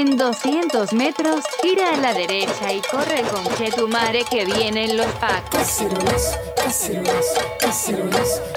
[0.00, 5.82] En 200 metros, gira a la derecha y corre con Chetumare que vienen los pacos.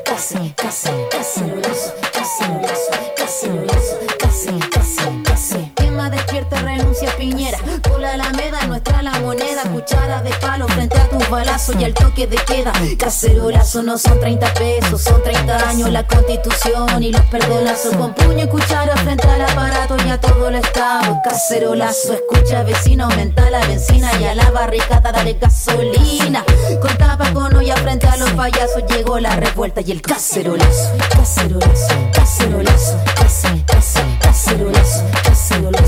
[0.06, 1.84] Case, case, case.
[5.94, 7.59] Quema despierta, renuncia Piñera.
[7.84, 9.62] Por la alameda, nuestra la moneda.
[9.71, 12.73] Cuchara de palo frente a tus balazos y al toque de queda.
[12.98, 17.95] Cacerolazo no son 30 pesos, son 30 años la constitución y los perdonazos.
[17.95, 21.21] Con puño y cuchara frente al aparato y a todo el estado.
[21.23, 26.44] Cacerolazo, escucha vecino, aumenta la benzina y a la barricada dale gasolina.
[26.81, 30.89] Con tapa con olla frente a los payasos llegó la revuelta y el cacerolazo.
[31.12, 35.83] Cacerolazo, cacerolazo, cacerolazo, cacerolazo, cacerolazo, case.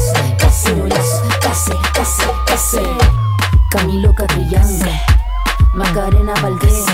[3.70, 4.88] Camilo Catrillanza,
[5.74, 6.86] Macarena Valdés,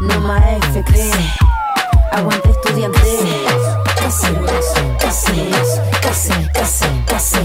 [0.00, 0.42] Noma
[0.72, 1.10] FP,
[2.12, 2.98] Aguante estudiante.
[3.96, 7.38] Cacerolazo, cacerolazo, case, case, case.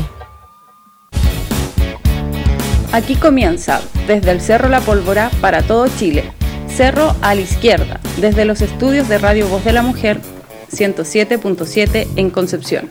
[2.92, 6.32] Aquí comienza, desde el Cerro La Pólvora para todo Chile.
[6.68, 10.22] Cerro a la izquierda, desde los estudios de Radio Voz de la Mujer
[10.72, 12.90] 107.7 en Concepción.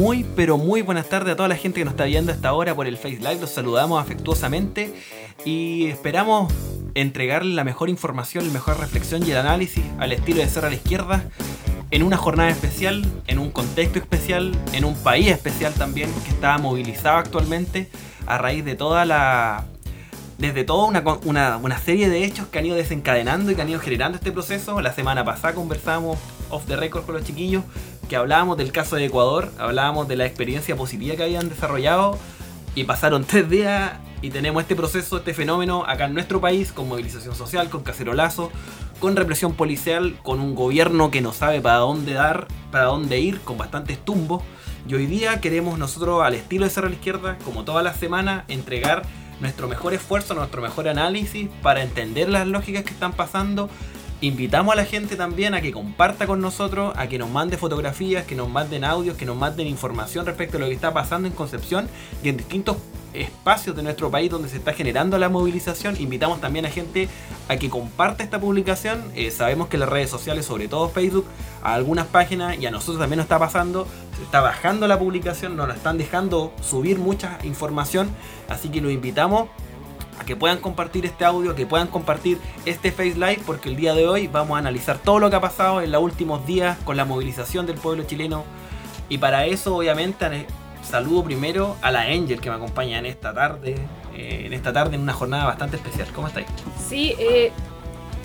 [0.00, 2.74] Muy, pero muy buenas tardes a toda la gente que nos está viendo hasta ahora
[2.74, 3.36] por el Face Live.
[3.38, 4.94] Los saludamos afectuosamente
[5.44, 6.50] y esperamos
[6.94, 10.70] entregarle la mejor información, la mejor reflexión y el análisis al estilo de Cerro a
[10.70, 11.24] la Izquierda
[11.90, 16.56] en una jornada especial, en un contexto especial, en un país especial también que está
[16.56, 17.90] movilizado actualmente
[18.26, 19.66] a raíz de toda la
[20.38, 23.68] desde toda una, una, una, serie de hechos que han ido desencadenando y que han
[23.68, 24.80] ido generando este proceso.
[24.80, 27.62] La semana pasada conversamos off the record con los chiquillos
[28.10, 32.18] que hablábamos del caso de Ecuador, hablábamos de la experiencia positiva que habían desarrollado
[32.74, 36.88] y pasaron tres días y tenemos este proceso, este fenómeno acá en nuestro país con
[36.88, 38.50] movilización social, con cacerolazo,
[38.98, 43.42] con represión policial, con un gobierno que no sabe para dónde dar, para dónde ir,
[43.42, 44.42] con bastantes tumbos.
[44.88, 47.94] Y hoy día queremos nosotros, al estilo de Cerro a la Izquierda, como toda la
[47.94, 49.02] semana, entregar
[49.38, 53.70] nuestro mejor esfuerzo, nuestro mejor análisis para entender las lógicas que están pasando.
[54.22, 58.26] Invitamos a la gente también a que comparta con nosotros, a que nos mande fotografías,
[58.26, 61.32] que nos manden audios, que nos manden información respecto a lo que está pasando en
[61.32, 61.88] Concepción
[62.22, 62.76] y en distintos
[63.14, 65.96] espacios de nuestro país donde se está generando la movilización.
[65.98, 67.08] Invitamos también a gente
[67.48, 69.10] a que comparta esta publicación.
[69.14, 71.24] Eh, sabemos que las redes sociales, sobre todo Facebook,
[71.62, 73.86] a algunas páginas y a nosotros también nos está pasando,
[74.18, 78.10] se está bajando la publicación, nos la están dejando subir mucha información.
[78.50, 79.48] Así que los invitamos
[80.20, 83.94] a que puedan compartir este audio, que puedan compartir este Face Live, porque el día
[83.94, 86.96] de hoy vamos a analizar todo lo que ha pasado en los últimos días con
[86.96, 88.44] la movilización del pueblo chileno.
[89.08, 90.46] Y para eso, obviamente,
[90.82, 93.76] saludo primero a la Angel que me acompaña en esta tarde,
[94.14, 96.08] eh, en esta tarde en una jornada bastante especial.
[96.14, 96.46] ¿Cómo estáis?
[96.86, 97.50] Sí, eh,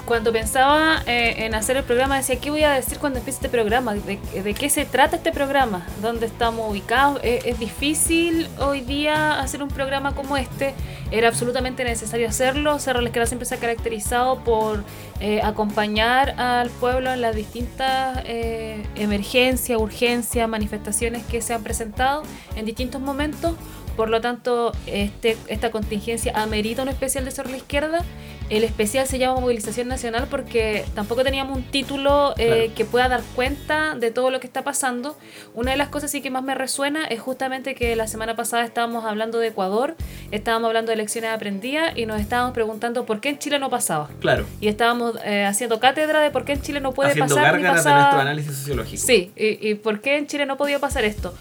[0.05, 3.49] cuando pensaba eh, en hacer el programa decía, ¿qué voy a decir cuando empiece este
[3.49, 3.95] programa?
[3.95, 5.85] ¿De, de qué se trata este programa?
[6.01, 7.19] ¿Dónde estamos ubicados?
[7.23, 10.75] ¿Es, difícil hoy día hacer un programa como este?
[11.11, 12.77] Era absolutamente necesario hacerlo.
[12.79, 14.83] Cerro La Izquierda siempre se ha caracterizado por
[15.19, 22.23] eh, acompañar al pueblo en las distintas eh, emergencias, urgencias, manifestaciones que se han presentado
[22.55, 23.55] en distintos momentos.
[23.95, 28.03] Por lo tanto, este, esta contingencia amerita un especial de Cerro La Izquierda.
[28.47, 32.73] El especial se llama Movilización Nacional porque tampoco teníamos un título eh, Claro.
[32.75, 35.17] que pueda dar cuenta de todo lo que está pasando.
[35.55, 38.63] Una de las cosas sí que más me resuena es justamente que la semana pasada
[38.63, 39.95] estábamos hablando de Ecuador,
[40.29, 44.09] estábamos hablando de lecciones aprendidas y nos estábamos preguntando por qué en Chile no pasaba.
[44.19, 47.55] Claro, Y estábamos eh, haciendo cátedra de por qué en Chile no puede haciendo pasar
[47.57, 49.01] de nuestro análisis sociológico.
[49.07, 51.33] Sí, y, y por qué en Chile no podía pasar esto.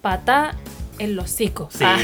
[0.00, 0.54] Patá
[0.98, 1.72] en los hocicos.
[1.74, 1.98] Sí, Ah.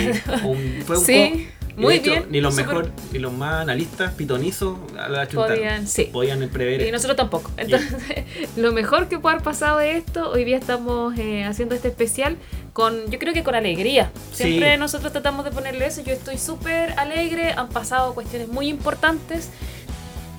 [0.44, 4.78] un- fue un Sí, muy hecho, bien, Ni los mejor, ni los más analistas pitonizos
[4.94, 5.26] la.
[5.26, 6.04] Podían, sí.
[6.12, 7.50] Podían prever Y nosotros tampoco.
[7.56, 7.88] Entonces,
[8.56, 12.36] lo mejor que puede haber pasado de esto, hoy día estamos eh, haciendo este especial
[12.74, 14.10] con, yo creo que con alegría.
[14.32, 14.78] Siempre Sí.
[14.78, 16.02] nosotros tratamos de ponerle eso.
[16.02, 19.48] Yo estoy súper alegre, han pasado cuestiones muy importantes.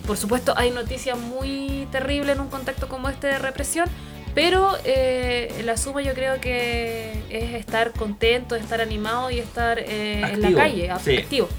[0.05, 3.87] Por supuesto, hay noticias muy terribles en un contexto como este de represión.
[4.33, 10.21] Pero eh, la suma yo creo que es estar contento, estar animado y estar eh,
[10.21, 11.17] en la calle, sí.
[11.17, 11.49] activo.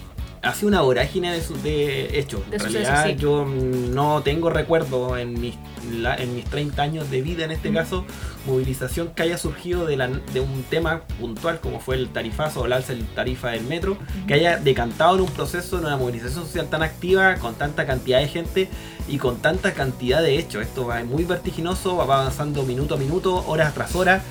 [0.45, 2.43] Ha sido una vorágine de, su- de hechos.
[2.51, 3.17] En realidad sí.
[3.17, 5.55] yo no tengo recuerdo en mis,
[5.93, 7.75] la- en mis 30 años de vida en este Mm.
[7.75, 8.05] caso,
[8.47, 12.67] movilización que haya surgido de, la- de un tema puntual como fue el tarifazo o
[12.67, 13.97] el alza del tarifa del metro,
[14.27, 18.21] que haya decantado en un proceso, en una movilización social tan activa, con tanta cantidad
[18.21, 18.69] de gente
[19.09, 20.63] y con tanta cantidad de hechos.
[20.63, 24.23] Esto va muy vertiginoso, va avanzando minuto a minuto, horas tras horas.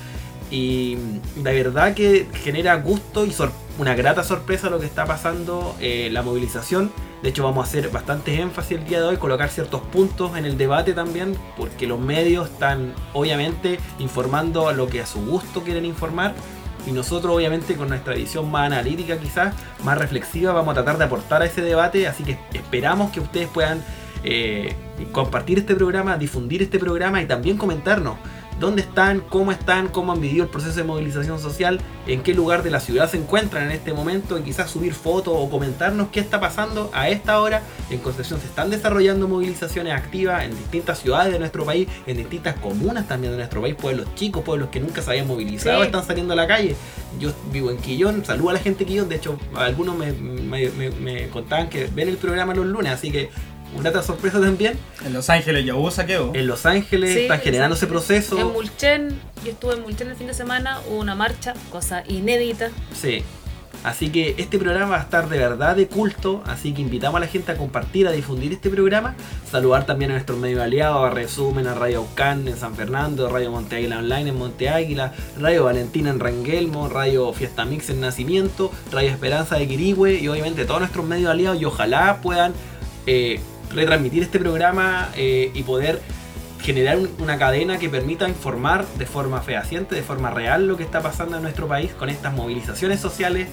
[0.50, 0.96] Y
[1.42, 3.34] la verdad que genera gusto y
[3.78, 6.92] una grata sorpresa lo que está pasando eh, la movilización.
[7.22, 10.44] De hecho vamos a hacer bastante énfasis el día de hoy, colocar ciertos puntos en
[10.44, 15.84] el debate también, porque los medios están obviamente informando lo que a su gusto quieren
[15.84, 16.34] informar.
[16.86, 21.04] Y nosotros obviamente con nuestra visión más analítica quizás, más reflexiva, vamos a tratar de
[21.04, 22.06] aportar a ese debate.
[22.06, 23.82] Así que esperamos que ustedes puedan
[24.22, 24.74] eh,
[25.10, 28.16] compartir este programa, difundir este programa y también comentarnos
[28.60, 32.62] dónde están, cómo están, cómo han vivido el proceso de movilización social, en qué lugar
[32.62, 36.20] de la ciudad se encuentran en este momento y quizás subir fotos o comentarnos qué
[36.20, 37.62] está pasando a esta hora.
[37.90, 42.54] En Concepción se están desarrollando movilizaciones activas en distintas ciudades de nuestro país, en distintas
[42.56, 45.86] comunas también de nuestro país, pueblos chicos, pueblos que nunca se habían movilizado, Sí.
[45.86, 46.76] están saliendo a la calle.
[47.18, 50.68] Yo vivo en Quillón, saludo a la gente de Quillón, de hecho algunos me, me-
[50.70, 53.30] me- me contaban que ven el programa los lunes, así que
[53.76, 54.78] una otra sorpresa también.
[55.04, 56.32] En Los Ángeles ya hubo saqueo.
[56.34, 58.38] En Los Ángeles Sí, están generando ese proceso.
[58.38, 62.70] En Mulchen, yo estuve en Mulchen el fin de semana, hubo una marcha, cosa inédita.
[62.92, 63.22] Sí.
[63.84, 67.20] Así que este programa va a estar de verdad de culto, así que invitamos a
[67.20, 69.14] la gente a compartir, a difundir este programa,
[69.50, 73.50] saludar también a nuestros medios aliados, a Resumen, a Radio Aucán en San Fernando, Radio
[73.50, 78.72] Monte Águila Online en Monte Águila, Radio Valentina en Ranguelmo, Radio Fiesta Mix en Nacimiento,
[78.90, 82.54] Radio Esperanza de Quirigüe y obviamente todos nuestros medios aliados y ojalá puedan
[83.06, 83.38] eh,
[83.74, 86.00] retransmitir este programa eh, y poder
[86.62, 90.82] generar un- una cadena que permita informar de forma fehaciente, de forma real lo que
[90.82, 93.48] está pasando en nuestro país con estas movilizaciones sociales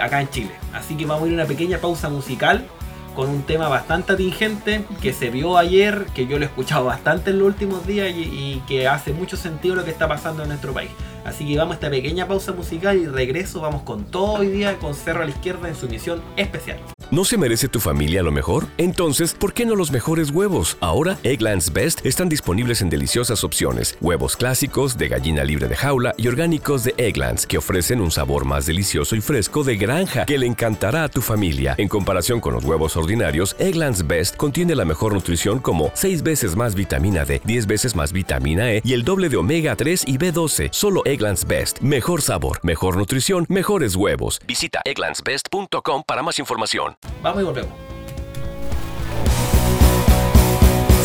[0.00, 0.50] acá en Chile.
[0.74, 2.66] Así que vamos a ir a una pequeña pausa musical
[3.14, 7.30] con un tema bastante atingente que se vio ayer, que yo lo he escuchado bastante
[7.30, 10.72] en los últimos días y que hace mucho sentido lo que está pasando en nuestro
[10.74, 10.90] país.
[11.24, 14.76] Así que vamos a esta pequeña pausa musical y regreso, vamos con todo hoy día
[14.78, 16.78] con Cerro a la Izquierda en su misión especial.
[17.10, 18.66] ¿No se merece tu familia lo mejor?
[18.76, 20.76] Entonces, ¿por qué no los mejores huevos?
[20.80, 23.96] Ahora, Egglands Best están disponibles en deliciosas opciones.
[24.00, 28.44] Huevos clásicos, de gallina libre de jaula y orgánicos de Egglands, que ofrecen un sabor
[28.44, 31.74] más delicioso y fresco de granja que le encantará a tu familia.
[31.78, 36.56] En comparación con los huevos ordinarios, Egglands Best contiene la mejor nutrición como 6 veces
[36.56, 40.18] más vitamina D, 10 veces más vitamina E y el doble de omega 3 y
[40.18, 40.68] B12.
[40.72, 41.02] Solo
[41.46, 41.80] Best.
[41.80, 44.40] Mejor sabor, mejor nutrición, mejores huevos.
[44.46, 46.96] Visita egglandsbest.com para más información.
[47.22, 47.72] Vamos y volvemos.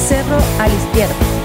[0.08, 1.39] Cerro a la izquierda.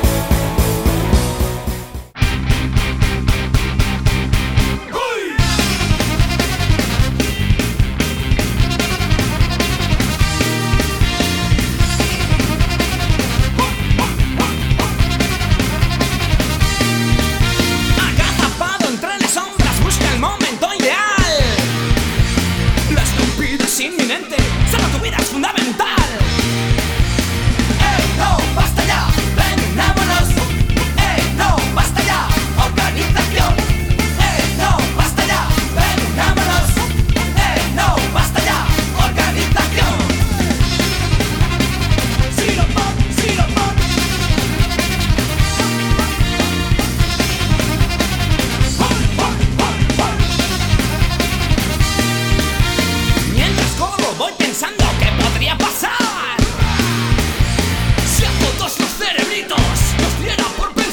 [60.27, 60.84] Era por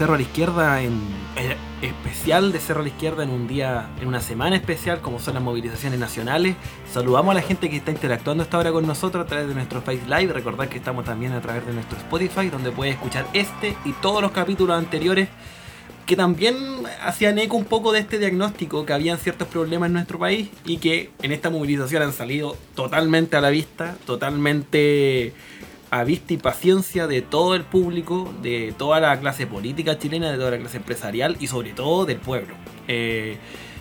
[0.00, 0.98] Cerro a la Izquierda en
[1.36, 5.20] el especial de Cerro a la Izquierda en un día, en una semana especial como
[5.20, 6.56] son las movilizaciones nacionales.
[6.90, 9.82] Saludamos a la gente que está interactuando esta hora con nosotros a través de nuestro
[9.82, 10.32] Face Live.
[10.32, 14.22] Recordad que estamos también a través de nuestro Spotify donde puedes escuchar este y todos
[14.22, 15.28] los capítulos anteriores
[16.06, 16.56] que también
[17.02, 20.78] hacían eco un poco de este diagnóstico que habían ciertos problemas en nuestro país y
[20.78, 25.34] que en esta movilización han salido totalmente a la vista, totalmente
[25.90, 30.38] a vista y paciencia de todo el público, de toda la clase política chilena, de
[30.38, 32.54] toda la clase empresarial y sobre todo del pueblo.
[32.86, 33.38] Eh,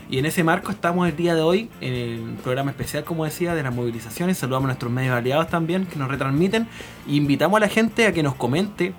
[0.10, 3.54] y en ese marco estamos el día de hoy en el programa especial, como decía,
[3.54, 4.40] de las movilizaciones.
[4.40, 6.68] Saludamos a nuestros medios aliados también que nos retransmiten.
[7.08, 8.94] E invitamos a la gente a que nos comente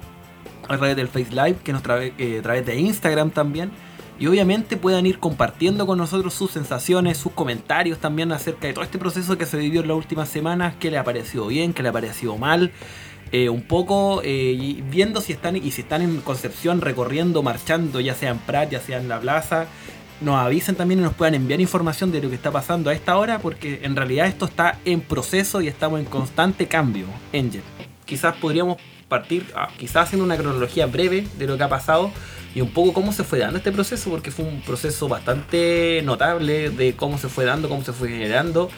[0.69, 3.73] a través del Face Live, que nos trae, eh, a través de Instagram también.
[4.21, 8.85] Y obviamente puedan ir compartiendo con nosotros sus sensaciones, sus comentarios también acerca de todo
[8.85, 11.83] este proceso que se vivió en las últimas semanas, qué le ha parecido bien, qué
[11.83, 12.71] le ha parecido mal.
[13.33, 17.99] Eh, un poco eh, y viendo si están y si están en Concepción recorriendo, marchando,
[17.99, 19.69] ya sea en Prat, ya sea en la plaza,
[20.21, 23.17] nos avisen también y nos puedan enviar información de lo que está pasando a esta
[23.17, 27.07] hora, porque en realidad esto está en proceso y estamos en constante cambio.
[27.33, 27.63] Angel,
[28.05, 28.77] quizás podríamos
[29.11, 32.11] partir, ah, quizás haciendo una cronología breve de lo que ha pasado
[32.55, 36.71] y un poco cómo se fue dando este proceso, porque fue un proceso bastante notable
[36.71, 38.71] de cómo se fue dando, cómo se fue generando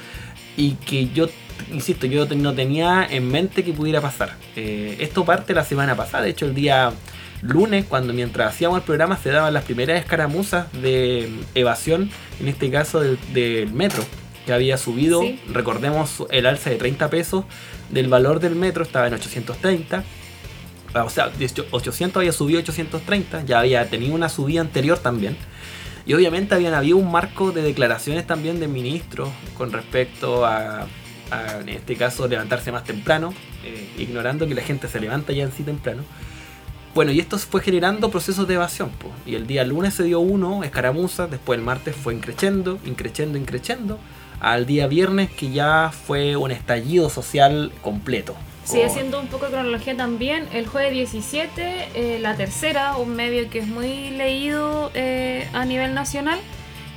[0.57, 1.29] y que yo,
[1.73, 4.37] insisto, yo no tenía en mente que pudiera pasar.
[4.57, 6.93] Eh, esto parte la semana pasada, de hecho el día
[7.41, 12.11] lunes, cuando mientras hacíamos el programa se daban las primeras escaramuzas de evasión,
[12.41, 14.05] en este caso del, del metro,
[14.47, 15.41] que había subido, Sí.
[15.53, 17.45] recordemos el alza de 30 pesos
[17.91, 20.05] del valor del metro, estaba en 830.
[20.95, 24.61] Ah, O sea, de hecho, 800 había subido a 830, ya había tenido una subida
[24.61, 25.37] anterior también.
[26.05, 30.87] Y obviamente habían habido un marco de declaraciones también de ministros con respecto a,
[31.61, 33.33] en este caso, levantarse más temprano,
[33.65, 36.03] eh, ignorando que la gente se levanta ya en sí temprano.
[36.95, 38.91] Bueno, y esto fue generando procesos de evasión.
[38.91, 39.11] po.
[39.25, 43.99] Y el día lunes se dio uno, escaramuzas, después el martes fue increciendo, increciendo, increciendo,
[44.41, 48.35] al día viernes que ya fue un estallido social completo.
[48.65, 53.51] Sí, haciendo un poco de cronología también, el jueves 17, eh, La Tercera, un medio
[53.51, 56.39] que es muy leído eh, a nivel nacional,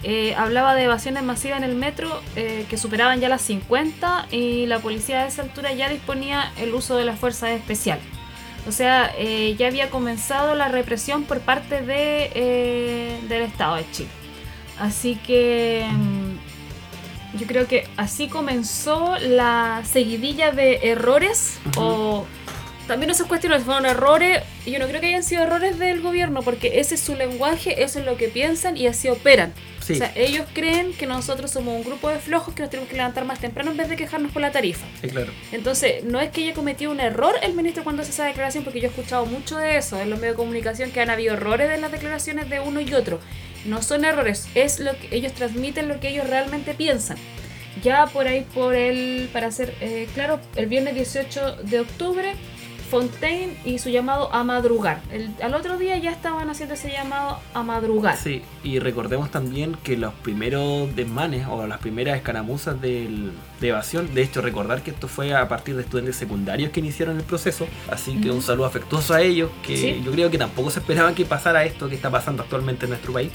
[0.04, 4.78] eh, hablaba de evasiones masivas en el metro que superaban ya las 50 y la
[4.78, 8.06] policía a esa altura ya disponía el uso de las fuerzas especiales.
[8.68, 14.10] O sea, ya había comenzado la represión por parte de, del Estado de Chile.
[14.80, 16.45] Así que mm,
[17.38, 22.26] yo creo que así comenzó la seguidilla de errores o
[22.88, 25.80] también no se cuestiona si fueron errores y yo no creo que hayan sido errores
[25.80, 29.54] del gobierno porque ese es su lenguaje, eso es lo que piensan y así operan.
[29.82, 29.94] Sí.
[29.94, 32.96] O sea, ellos creen que nosotros somos un grupo de flojos que nos tenemos que
[32.96, 34.86] levantar más temprano en vez de quejarnos por la tarifa.
[35.00, 35.32] Sí, claro.
[35.52, 38.80] Entonces, no es que haya cometido un error el ministro cuando hace esa declaración, porque
[38.80, 41.70] yo he escuchado mucho de eso en los medios de comunicación, que han habido errores
[41.72, 43.20] en las declaraciones de uno y otro.
[43.66, 47.18] No son errores, es lo que ellos transmiten lo que ellos realmente piensan.
[47.84, 52.34] Ya por ahí, por el, para ser eh, claro, el viernes 18 de octubre,
[53.00, 55.02] Fontaine y su llamado a madrugar.
[55.12, 58.16] El- al otro día ya estaban haciendo ese llamado a madrugar.
[58.16, 64.14] Sí, y recordemos también que los primeros desmanes o las primeras escaramuzas del- de evasión,
[64.14, 67.68] de hecho recordar que esto fue a partir de estudiantes secundarios que iniciaron el proceso,
[67.92, 70.02] así que un saludo afectuoso a ellos, que Sí.
[70.06, 73.12] yo creo que tampoco se esperaban que pasara esto que está pasando actualmente en nuestro
[73.12, 73.30] país.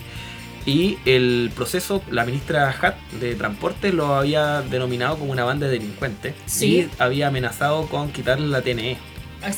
[0.64, 5.72] Y el proceso, la ministra Hat de Transporte lo había denominado como una banda de
[5.72, 6.88] delincuentes Sí.
[6.98, 8.96] y había amenazado con quitarle la TNE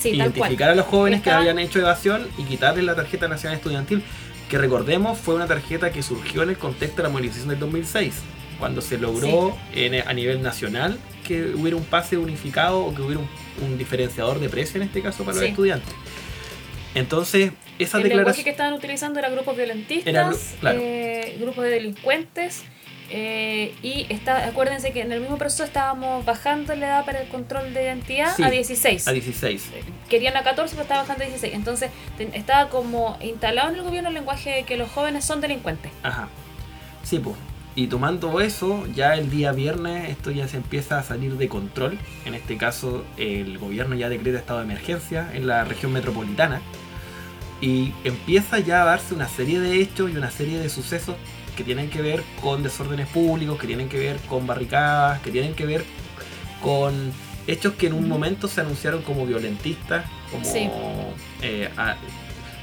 [0.05, 4.03] Identificar a los jóvenes que habían hecho evasión y quitarles la tarjeta nacional estudiantil,
[4.49, 8.15] que recordemos fue una tarjeta que surgió en el contexto de la movilización del 2006,
[8.59, 13.21] cuando se logró en- a nivel nacional que hubiera un pase unificado o que hubiera
[13.21, 13.29] un,
[13.65, 15.93] un diferenciador de precio en este caso para los estudiantes.
[16.95, 18.49] Entonces, esa el lenguaje que declaración...
[18.49, 20.79] estaban utilizando era grupos violentistas, Era claro.
[20.83, 22.63] eh, grupos de delincuentes.
[23.15, 27.29] Eh, y está, acuérdense que en el mismo proceso estábamos bajando la edad para el
[27.29, 29.07] control de identidad Sí, a 16.
[29.07, 29.71] A 16.
[30.09, 31.53] Querían a 14, pero estaba bajando a 16.
[31.53, 31.91] Entonces
[32.33, 35.93] estaba como instalado en el gobierno el lenguaje de que los jóvenes son delincuentes.
[36.03, 36.29] Ajá.
[37.03, 37.37] Sí, pues.
[37.75, 41.99] Y tomando eso, ya el día viernes esto ya se empieza a salir de control.
[42.25, 46.63] En este caso, el gobierno ya decreta estado de emergencia en la región metropolitana.
[47.61, 51.17] Y empieza ya a darse una serie de hechos y una serie de sucesos
[51.57, 55.55] que tienen que ver con desórdenes públicos, que tienen que ver con barricadas, que tienen
[55.55, 55.85] que ver
[56.63, 57.13] con
[57.47, 60.71] hechos que en un momento se anunciaron como violentistas, como Sí.
[61.43, 61.97] eh, a-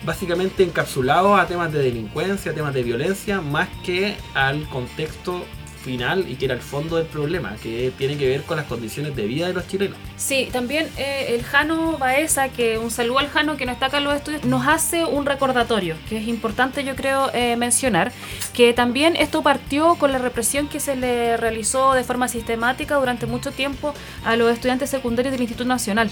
[0.05, 5.43] básicamente encapsulados a temas de delincuencia, temas de violencia, más que al contexto
[5.89, 9.15] final y que era el fondo del problema, que tiene que ver con las condiciones
[9.15, 9.97] de vida de los chilenos.
[10.17, 13.97] Sí, también eh, el Jano Baeza, que un saludo al Jano que no está acá
[13.97, 18.11] en los estudios, nos hace un recordatorio, que es importante yo creo eh, mencionar,
[18.53, 23.25] que también esto partió con la represión que se le realizó de forma sistemática durante
[23.25, 26.11] mucho tiempo a los estudiantes secundarios del Instituto Nacional.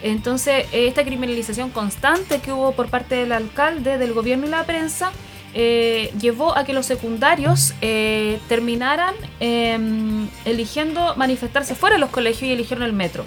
[0.00, 4.62] Entonces, eh, esta criminalización constante que hubo por parte del alcalde, del gobierno y la
[4.62, 5.10] prensa,
[5.60, 12.42] eh, llevó a que los secundarios eh, terminaran em, eligiendo manifestarse fuera de los colegios
[12.44, 13.24] y eligieron el metro.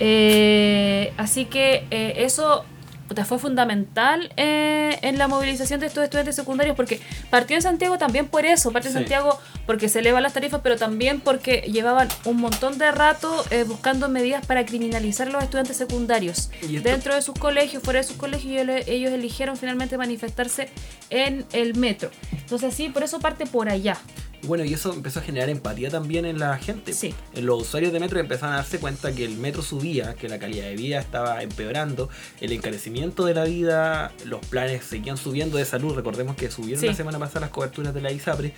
[0.00, 2.64] Eh, así que eh, eso
[3.08, 7.00] puta, fue fundamental eh, en la movilización de estos estudiantes secundarios porque
[7.30, 8.98] partió en Santiago también por eso, partió en Sí.
[9.00, 13.64] Santiago porque se elevan las tarifas, pero también porque llevaban un montón de rato eh,
[13.64, 16.50] buscando medidas para criminalizar a los estudiantes secundarios
[16.82, 20.68] dentro de sus colegios, fuera de sus colegios, ellos eligieron finalmente manifestarse
[21.10, 22.10] en el metro.
[22.32, 23.96] Entonces sí, por eso parte por allá.
[24.44, 26.92] Bueno, y eso empezó a generar empatía también en la gente.
[26.92, 27.12] Sí.
[27.34, 30.38] En los usuarios de metro empezaron a darse cuenta que el metro subía, que la
[30.38, 32.08] calidad de vida estaba empeorando,
[32.40, 35.94] el encarecimiento de la vida, los planes seguían subiendo de salud.
[35.94, 36.86] Recordemos que subieron Sí.
[36.86, 38.54] la semana pasada las coberturas de la ISAPRE.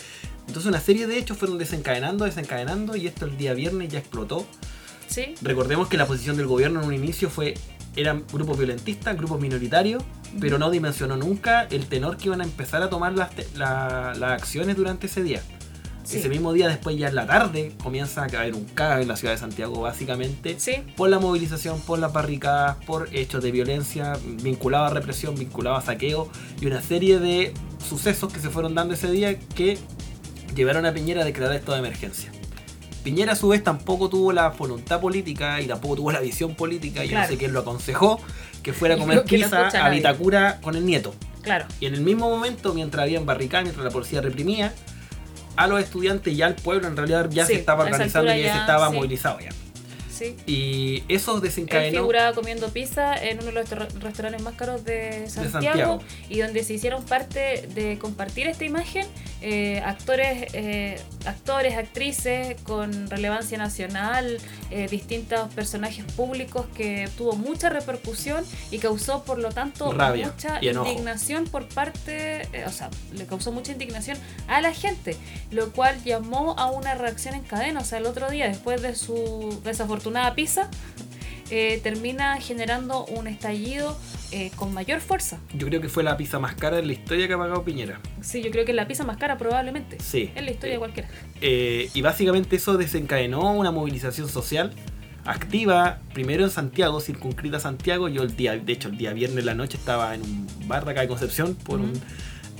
[0.46, 4.46] Entonces una serie de hechos fueron desencadenando, desencadenando y esto el día viernes ya explotó.
[5.08, 5.34] ¿Sí?
[5.42, 7.54] Recordemos que la posición del gobierno en un inicio fue
[7.96, 10.04] eran grupos violentistas, grupos minoritarios,
[10.38, 14.32] pero no dimensionó nunca el tenor que iban a empezar a tomar las, la- las
[14.40, 15.42] acciones durante ese día.
[16.04, 16.18] Sí.
[16.18, 19.16] Ese mismo día, después ya en la tarde, comienza a caer un caos en la
[19.16, 20.82] ciudad de Santiago, básicamente, Sí.
[20.96, 25.82] por la movilización, por las barricadas, por hechos de violencia vinculado a represión, vinculado a
[25.82, 26.28] saqueo
[26.60, 27.52] y una serie de
[27.88, 29.78] sucesos que se fueron dando ese día que
[30.54, 32.32] llevaron a Piñera a declarar estado de emergencia.
[33.04, 37.02] Piñera a su vez tampoco tuvo la voluntad política y tampoco tuvo la visión política,
[37.04, 37.26] yo Claro.
[37.26, 38.20] no sé quién lo aconsejó,
[38.62, 39.88] que fuera a Yo comer no pizza a.
[39.90, 41.14] Vitacura con el nieto.
[41.42, 41.64] Claro.
[41.80, 44.74] Y en el mismo momento, mientras había barricadas, mientras la policía reprimía,
[45.62, 48.52] a los estudiantes y al pueblo en realidad ya Sí, se estaba organizando y ya
[48.54, 48.96] se estaba sí.
[48.96, 49.50] movilizado ya.
[50.20, 50.36] Sí.
[50.46, 52.00] Y eso Él desencadenó.
[52.00, 53.70] figuraba comiendo pizza en uno de los
[54.02, 56.02] restaurantes más caros de Santiago, Santiago.
[56.28, 59.06] y donde se hicieron parte de compartir esta imagen
[59.42, 64.38] eh, actores, eh, actores, actrices con relevancia nacional,
[64.70, 70.62] eh, distintos personajes públicos que tuvo mucha repercusión y causó por lo tanto Rabia mucha
[70.62, 75.16] indignación por parte, eh, o sea, le causó mucha indignación a la gente,
[75.50, 78.94] lo cual llamó a una reacción en cadena, o sea, el otro día después de
[78.94, 80.68] su desafortunada pizza,
[81.50, 83.98] eh, termina generando un estallido
[84.32, 85.38] eh, con mayor fuerza.
[85.54, 88.00] Yo creo que fue la pizza más cara de la historia que ha pagado Piñera.
[88.20, 89.98] Sí, yo creo que es la pizza más cara probablemente.
[90.00, 90.30] Sí.
[90.36, 91.08] En la historia de cualquiera.
[91.40, 94.72] Eh, y básicamente eso desencadenó una movilización social
[95.24, 98.08] activa, primero en Santiago, circunscrita a Santiago.
[98.08, 100.84] Yo el día, de hecho, el día viernes en la noche estaba en un bar
[100.84, 102.00] de acá de Concepción por un-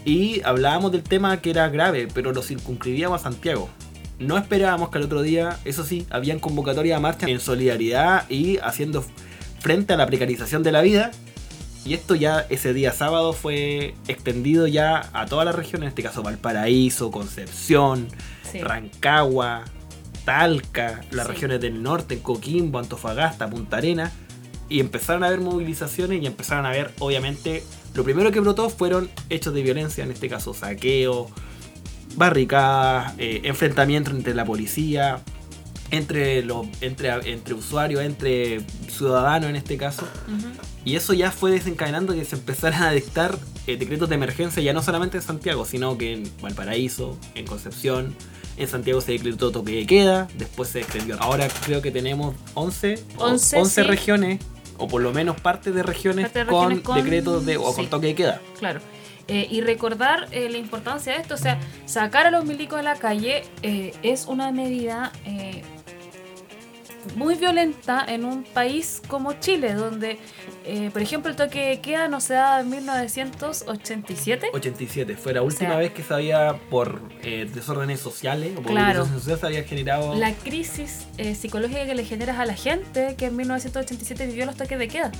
[0.04, 3.68] y hablábamos del tema que era grave, pero lo circunscribíamos a Santiago.
[4.20, 8.58] No esperábamos que al otro día, eso sí, habían convocatoria a marcha en solidaridad y
[8.58, 9.02] haciendo
[9.60, 11.10] frente a la precarización de la vida.
[11.86, 16.02] Y esto ya ese día sábado fue extendido ya a toda la región, en este
[16.02, 18.06] caso Valparaíso, Concepción,
[18.52, 18.58] Sí.
[18.60, 19.64] Rancagua,
[20.26, 21.32] Talca, las Sí.
[21.32, 24.12] regiones del norte, Coquimbo, Antofagasta, Punta Arena,
[24.68, 29.08] y empezaron a haber movilizaciones y empezaron a ver, obviamente, lo primero que brotó fueron
[29.30, 31.28] hechos de violencia, en este caso saqueo,
[32.16, 35.20] barricadas, eh, enfrentamientos entre la policía,
[35.90, 40.06] entre, los, entre, entre usuarios, entre ciudadanos en este caso.
[40.84, 44.72] Y eso ya fue desencadenando que se empezaran a dictar eh, decretos de emergencia, ya
[44.72, 48.14] no solamente en Santiago, sino que en Valparaíso, en Concepción.
[48.56, 51.16] En Santiago se decretó toque de queda, después se extendió.
[51.20, 53.88] Ahora creo que tenemos 11, o 11, 11 sí.
[53.88, 54.40] regiones,
[54.76, 57.76] o por lo menos parte de regiones, Parte de con, decretos de, o sí.
[57.76, 58.40] con toque de queda.
[58.58, 58.80] Claro.
[59.32, 62.82] Eh, y recordar eh, la importancia de esto, o sea, sacar a los milicos de
[62.82, 65.62] la calle eh, es una medida eh,
[67.14, 70.18] muy violenta en un país como Chile, donde,
[70.64, 74.50] eh, por ejemplo, el toque de queda no se da en 1987.
[74.52, 78.72] 87, fue la última sea- vez que se había, por eh, desórdenes sociales o por
[78.72, 79.06] Claro.
[79.06, 80.14] sociales, se había generado.
[80.16, 81.06] La crisis
[81.38, 85.12] psicológica que le generas a la gente que en 1987 vivió los toques de queda.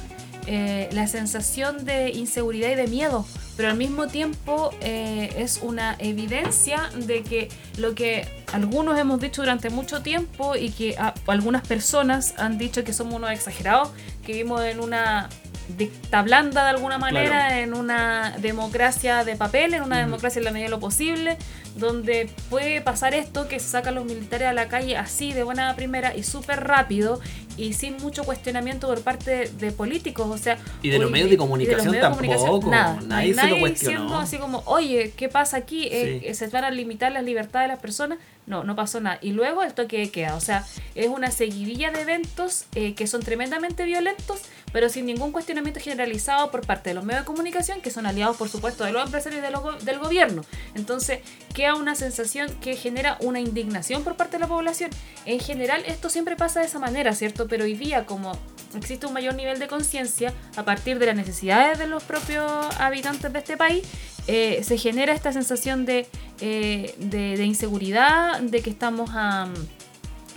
[0.47, 3.27] Eh, la sensación de inseguridad y de miedo,
[3.57, 9.43] pero al mismo tiempo eh, es una evidencia de que lo que algunos hemos dicho
[9.43, 13.91] durante mucho tiempo y que algunas personas han dicho que somos unos exagerados,
[14.25, 15.29] que vivimos en una
[15.77, 17.55] dicta blanda de alguna manera, Claro.
[17.63, 21.37] en una democracia de papel, en una democracia en la medida de lo posible,
[21.77, 25.75] donde puede pasar esto que se sacan los militares a la calle así de buena
[25.77, 27.21] primera y súper rápido
[27.57, 31.37] y sin mucho cuestionamiento por parte de, políticos, o sea, Y de los medios de
[31.37, 33.99] comunicación medios de comunicación, tampoco, nada, hay nadie se lo nadie cuestionó.
[34.01, 35.89] diciendo así como, oye, ¿qué pasa aquí?
[35.91, 36.35] Eh, Sí.
[36.35, 38.19] ¿Se van a limitar las libertades de las personas?
[38.51, 39.19] No, no pasó nada.
[39.23, 43.07] Y luego el toque de queda, o sea, es una seguidilla de eventos eh, que
[43.07, 47.81] son tremendamente violentos, pero sin ningún cuestionamiento generalizado por parte de los medios de comunicación,
[47.81, 50.43] que son aliados, por supuesto, de los empresarios y de los del gobierno.
[50.75, 51.21] Entonces,
[51.55, 54.91] queda una sensación que genera una indignación por parte de la población.
[55.27, 57.49] En general, esto siempre pasa de esa manera, ¿cierto?
[57.49, 58.33] Pero hoy día, como
[58.77, 62.47] existe un mayor nivel de conciencia a partir de las necesidades de los propios
[62.79, 63.83] habitantes de este país,
[64.27, 66.07] eh, se genera esta sensación eh,
[66.41, 69.49] de, de inseguridad, de que estamos a,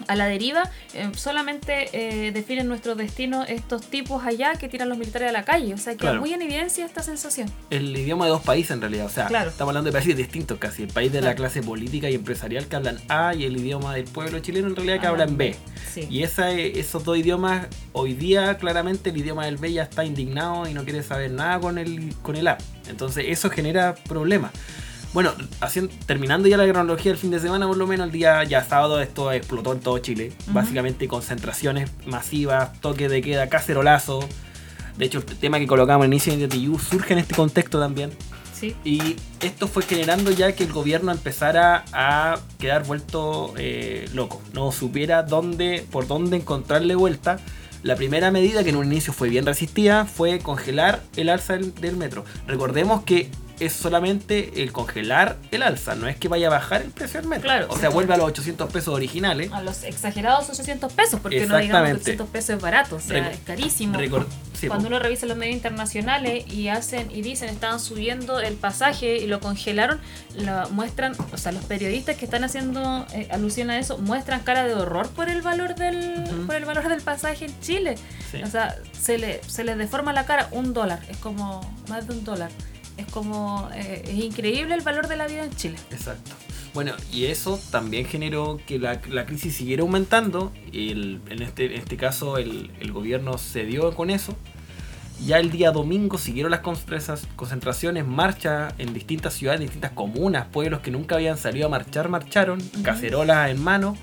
[0.08, 0.69] a la deriva.
[0.93, 5.43] Eh, solamente eh, definen nuestro destino estos tipos allá que tiran los militares a la
[5.43, 5.73] calle.
[5.73, 6.21] O sea, queda Claro.
[6.21, 7.49] muy en evidencia esta sensación.
[7.69, 9.49] El idioma de dos países en realidad, o sea, Claro.
[9.49, 10.84] estamos hablando de países distintos casi.
[10.84, 14.06] El país de la clase política y empresarial que hablan A y el idioma del
[14.06, 15.56] pueblo chileno en realidad que Hablan hablan B.
[15.93, 16.08] Sí.
[16.10, 20.67] Y esa, esos dos idiomas, hoy día claramente el idioma del B ya está indignado
[20.67, 22.58] y no quiere saber nada con el, con el A.
[22.88, 24.51] Entonces eso genera problemas.
[25.13, 28.43] Bueno, haciendo, terminando ya la cronología del fin de semana, por lo menos el día
[28.45, 30.34] ya sábado esto explotó en todo Chile.
[30.47, 34.28] Básicamente concentraciones masivas, toque de queda, cacerolazo.
[34.97, 38.12] De hecho, el tema que colocamos en inicio de TU surge en este contexto también.
[38.60, 38.76] Sí.
[38.84, 44.41] Y esto fue generando ya que el gobierno empezara a quedar vuelto eh, loco.
[44.54, 47.39] No supiera dónde, por dónde encontrarle vuelta.
[47.84, 51.76] La primera medida, que en un inicio fue bien resistida, fue congelar el alza del,
[51.76, 52.23] del metro.
[52.47, 53.30] Recordemos que
[53.65, 57.30] es solamente el congelar el alza, no es que vaya a bajar el precio del
[57.30, 57.43] metro.
[57.43, 59.52] Claro, o sea, vuelve a los 800 pesos originales.
[59.52, 62.02] A los exagerados 800 pesos, porque no digamos que Exactamente.
[62.02, 63.99] 800 pesos es barato, o sea, es carísimo.
[64.54, 69.17] Sí, Cuando uno revisa los medios internacionales y hacen y dicen estaban subiendo el pasaje
[69.17, 69.99] y lo congelaron,
[70.36, 74.65] lo muestran, o sea, los periodistas que están haciendo eh, alusión a eso muestran cara
[74.65, 77.95] de horror por el valor del por el valor del pasaje en Chile.
[78.32, 78.41] Sí.
[78.41, 82.13] O sea, se le se les deforma la cara un dólar, es como más de
[82.13, 82.49] un dólar.
[82.97, 85.75] Es como eh, es increíble el valor de la vida en Chile.
[85.91, 86.32] Exacto.
[86.73, 90.51] Bueno, y eso también generó que la, la crisis siguiera aumentando.
[90.71, 94.36] Y el- en, este, en este caso, el, el gobierno cedió con eso.
[95.25, 100.82] Ya el día domingo siguieron las concentra- concentraciones, marchas en distintas ciudades, distintas comunas, pueblos
[100.82, 103.95] que nunca habían salido a marchar, marcharon, cacerolas en mano.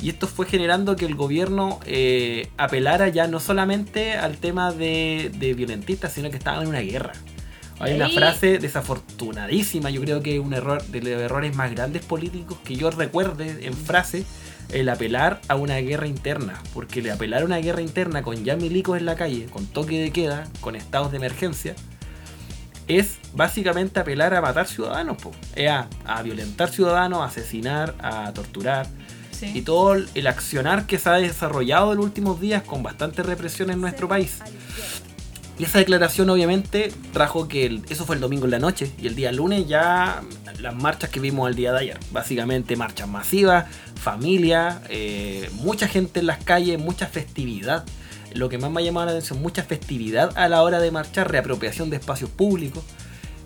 [0.00, 5.30] Y esto fue generando que el gobierno eh, apelara ya no solamente al tema de,
[5.38, 7.12] de violentistas, sino que estaban en una guerra.
[7.80, 12.04] Hay una frase desafortunadísima, yo creo que es un error de los errores más grandes
[12.04, 14.24] políticos que yo recuerde en frase,
[14.70, 16.60] el apelar a una guerra interna.
[16.74, 20.00] Porque el apelar a una guerra interna con ya milicos en la calle, con toque
[20.00, 21.74] de queda, con estados de emergencia,
[22.88, 25.30] es básicamente apelar a matar ciudadanos, po.
[25.54, 28.86] Es a, a violentar ciudadanos, a asesinar, a torturar.
[29.30, 29.52] Sí.
[29.54, 33.70] Y todo el accionar que se ha desarrollado en los últimos días con bastante represión
[33.70, 34.40] en nuestro país.
[35.58, 39.08] Y esa declaración obviamente trajo que el- eso fue el domingo en la noche y
[39.08, 40.22] el día lunes ya
[40.60, 41.98] las marchas que vimos el día de ayer.
[42.12, 43.66] Básicamente marchas masivas,
[44.00, 47.84] familia, eh, mucha gente en las calles, mucha festividad.
[48.34, 51.30] Lo que más me ha llamado la atención, mucha festividad a la hora de marchar,
[51.30, 52.84] reapropiación de espacios públicos.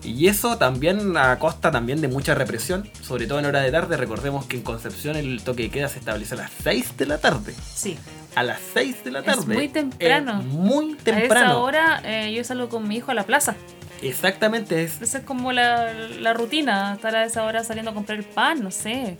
[0.04, 3.96] Y eso también a costa también de mucha represión, sobre todo en hora de tarde.
[3.96, 7.18] Recordemos que en Concepción el toque de queda se establece a las 6 de la
[7.18, 7.54] tarde.
[7.74, 7.96] Sí.
[8.34, 9.54] A las 6 de la Es tarde.
[9.54, 10.40] muy temprano.
[10.40, 11.46] Es muy A temprano.
[11.50, 13.54] esa hora eh, yo salgo con mi hijo a la plaza.
[14.00, 18.18] Exactamente, es Esa es como la, la rutina, estar a esa hora saliendo a comprar
[18.18, 19.16] el pan, no sé.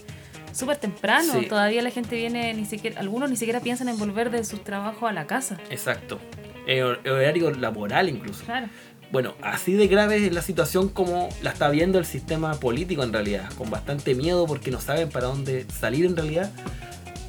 [0.52, 1.46] Súper temprano, Sí.
[1.46, 5.08] todavía la gente viene, ni siquiera, algunos ni siquiera piensan en volver de sus trabajos
[5.08, 5.56] a la casa.
[5.70, 6.18] exacto.
[6.66, 8.44] Eh, hor- horario laboral incluso.
[8.44, 8.68] Claro.
[9.10, 13.12] Bueno, así de grave es la situación como la está viendo el sistema político en
[13.12, 16.50] realidad, con bastante miedo porque no saben para dónde salir en realidad.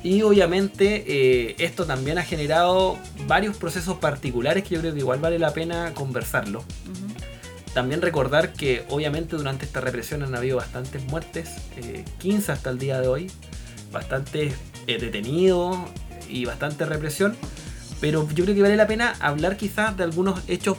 [0.04, 5.20] Y obviamente eh, esto también ha generado varios procesos particulares que yo creo que igual
[5.20, 6.64] vale la pena conversarlo.
[7.74, 12.78] También recordar que obviamente durante esta represión han habido bastantes muertes, eh, 15 hasta el
[12.78, 13.32] día de hoy,
[13.92, 14.54] bastantes
[14.88, 15.78] eh, detenidos
[16.30, 17.36] y bastante represión.
[18.02, 20.78] Pero yo creo que vale la pena hablar quizás de algunos hechos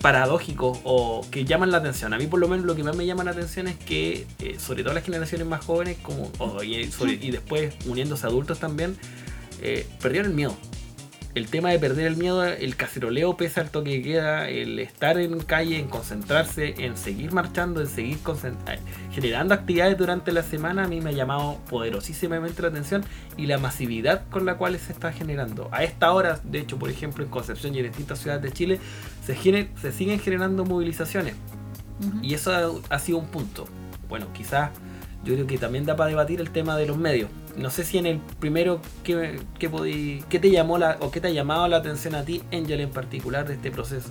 [0.00, 2.14] paradójicos o que llaman la atención.
[2.14, 4.56] A mí por lo menos lo que más me llama la atención es que, eh,
[4.58, 6.30] sobre todo las generaciones más jóvenes, como,
[6.62, 8.96] y después uniéndose adultos también,
[9.62, 10.56] eh, perdieron el miedo.
[11.32, 15.16] El tema de perder el miedo, el caceroleo pese al toque de queda, el estar
[15.16, 18.18] en calle, en concentrarse, en seguir marchando, en seguir
[19.12, 23.04] generando actividades durante la semana, a mí me ha llamado poderosísimamente la atención
[23.36, 25.68] y la masividad con la cual se está generando.
[25.70, 28.80] A esta hora, de hecho, por ejemplo, en Concepción y en distintas ciudades de Chile,
[29.24, 31.34] se, gener- se siguen generando movilizaciones.
[32.22, 33.66] Y eso ha, ha sido un punto.
[34.08, 34.70] Bueno, quizás
[35.22, 37.30] yo creo que también da para debatir el tema de los medios.
[37.56, 41.20] No sé si en el primero, ¿qué, qué, podí- qué te llamó la, o qué
[41.20, 44.10] te ha llamado la atención a ti, Angel, en particular de este proceso?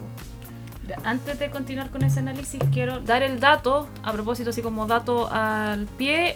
[1.03, 5.29] Antes de continuar con ese análisis, quiero dar el dato, a propósito, así como dato
[5.31, 6.35] al pie.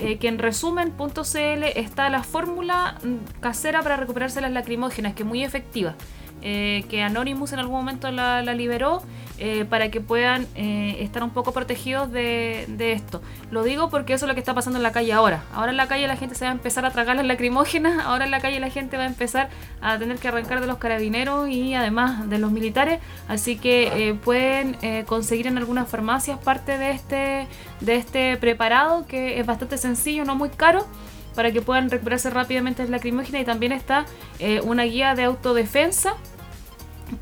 [0.00, 5.28] eh, que en resumen.cl está la fórmula mm, casera para recuperarse las lacrimógenas, que es
[5.28, 5.94] muy efectiva.
[6.42, 9.02] eh, que Anonymous en algún momento la, la liberó
[9.38, 13.20] eh, para que puedan eh, estar un poco protegidos de, esto.
[13.50, 15.42] Lo digo porque eso es lo que está pasando en la calle ahora.
[15.52, 18.26] Ahora en la calle la gente se va a empezar a tragar las lacrimógenas, ahora
[18.26, 21.48] en la calle la gente va a empezar a tener que arrancar de los carabineros
[21.48, 26.90] y además de los militares, así que eh, pueden conseguir en algunas farmacias parte de
[26.92, 27.48] este,
[27.80, 30.86] de este preparado que es bastante sencillo, no muy caro
[31.34, 34.04] para que puedan recuperarse rápidamente las lacrimógenas y también está
[34.64, 36.14] una guía de autodefensa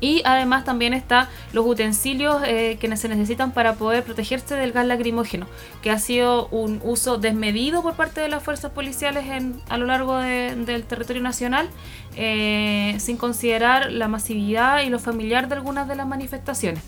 [0.01, 4.85] y además también está los utensilios eh, que se necesitan para poder protegerse del gas
[4.85, 5.47] lacrimógeno,
[5.81, 9.85] que ha sido un uso desmedido por parte de las fuerzas policiales en, a lo
[9.85, 11.69] largo de- del territorio nacional,
[12.15, 16.81] eh, sin considerar la masividad y lo familiar de algunas de las manifestaciones.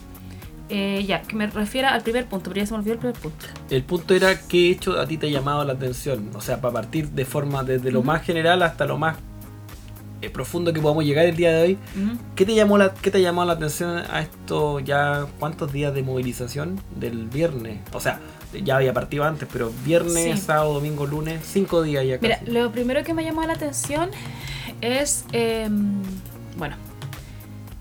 [0.68, 3.20] Eh, ya, que me refiera al primer punto, pero ya se me olvidó el primer
[3.20, 3.46] punto.
[3.70, 6.32] El punto era qué hecho a ti te ha llamado la atención.
[6.36, 9.18] O sea, para partir de forma desde lo más general hasta lo más
[10.26, 11.78] eh, profundo que podamos llegar el día de hoy.
[12.36, 16.04] ¿Qué te llamó la, qué te llamó la atención a esto ya cuántos días de
[16.04, 17.80] movilización del viernes?
[17.94, 18.20] O sea,
[18.64, 20.46] ya había partido antes, pero viernes, Sí.
[20.46, 22.52] sábado, domingo, lunes, cinco días ya Mira, casi.
[22.52, 24.10] lo primero que me llamó la atención
[24.82, 26.02] es, em,
[26.58, 26.76] bueno,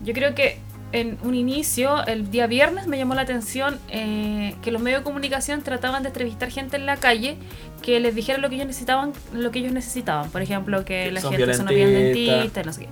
[0.03, 0.59] yo creo que
[0.95, 5.03] en un inicio, el día viernes, me llamó la atención eh, que los medios de
[5.03, 7.37] comunicación trataban de entrevistar gente en la calle
[7.81, 10.29] que les dijera lo que ellos necesitaban, lo que ellos necesitaban.
[10.29, 12.89] Por ejemplo, que Que la gente son dentistas, no sé qué.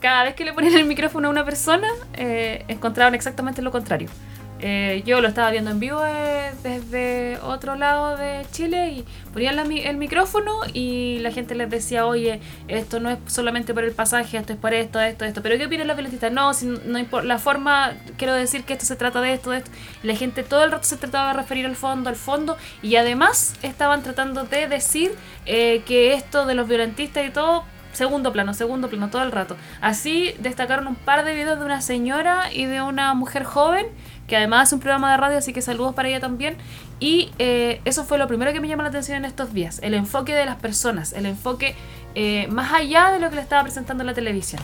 [0.00, 4.10] Cada vez que le ponían el micrófono a una persona, eh, encontraban exactamente lo contrario.
[4.58, 9.58] Eh, yo lo estaba viendo en vivo eh, desde otro lado de Chile y ponían
[9.70, 14.38] el micrófono y la gente les decía, oye, esto no es solamente por el pasaje,
[14.38, 15.42] esto es por esto, esto, esto.
[15.42, 16.32] Pero ¿qué opinan los violentistas?
[16.32, 19.58] No, si no importa la forma, quiero decir que esto se trata de esto, de
[19.58, 19.70] esto.
[20.02, 23.54] La gente todo el rato se trataba de referir al fondo, al fondo y además
[23.62, 25.12] estaban tratando de decir
[25.44, 27.64] eh, que esto de los violentistas y todo
[27.96, 29.56] Segundo plano, segundo plano, todo el rato.
[29.80, 33.86] Así destacaron un par de videos de una señora y de una mujer joven,
[34.26, 36.56] que además hace un programa de radio, así que saludos para ella también.
[37.00, 39.94] Y eh, eso fue lo primero que me llamó la atención en estos días, el
[39.94, 41.74] enfoque de las personas, el enfoque
[42.14, 44.62] eh, más allá de lo que le estaba presentando la televisión.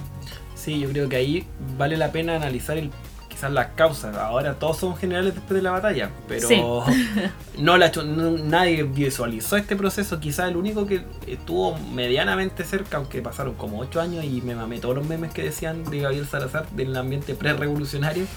[0.54, 1.46] Sí, yo creo que ahí
[1.76, 2.90] vale la pena analizar el,
[3.42, 4.16] quizás las causas.
[4.16, 6.62] Ahora todos somos generales después de la batalla, pero Sí.
[7.58, 10.20] no la no- nadie visualizó este proceso.
[10.20, 14.78] Quizás el único que estuvo medianamente cerca, aunque pasaron como 8 años y me mamé
[14.78, 18.24] todos los memes que decían de Gabriel Salazar del ambiente pre-revolucionario.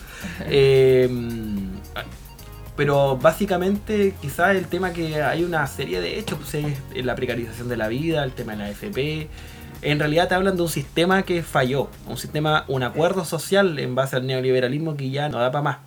[0.47, 1.07] Eh,
[2.75, 6.55] pero básicamente quizás el tema que hay una serie de hechos, pues
[6.93, 9.27] es la precarización de la vida, el tema de la FP.
[9.85, 13.93] En realidad te hablan de un sistema que falló, un sistema, un acuerdo social en
[13.95, 15.77] base al neoliberalismo que ya no da para más.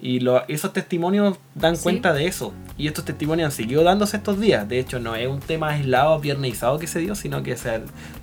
[0.00, 1.82] Y lo- esos testimonios dan Sí.
[1.82, 2.52] cuenta de eso.
[2.78, 4.68] Y estos testimonios han seguido dándose estos días.
[4.68, 7.82] De hecho, no es un tema aislado, viernesizado que se dio, sino que se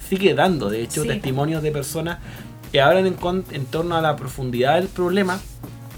[0.09, 0.69] sigue dando.
[0.69, 1.07] De hecho, Sí.
[1.09, 2.19] testimonios de personas
[2.71, 5.39] que hablan en, torno a la profundidad del problema,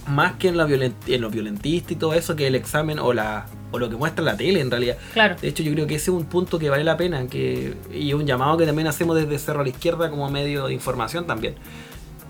[0.08, 3.14] más que en, la violen- en los violentistas y todo eso, que el examen o,
[3.14, 4.98] la, o lo que muestra la tele en realidad.
[5.14, 5.36] Claro.
[5.42, 8.14] De hecho, yo creo que ese es un punto que vale la pena que, y
[8.14, 11.56] un llamado que también hacemos desde Cerro a la Izquierda como medio de información también.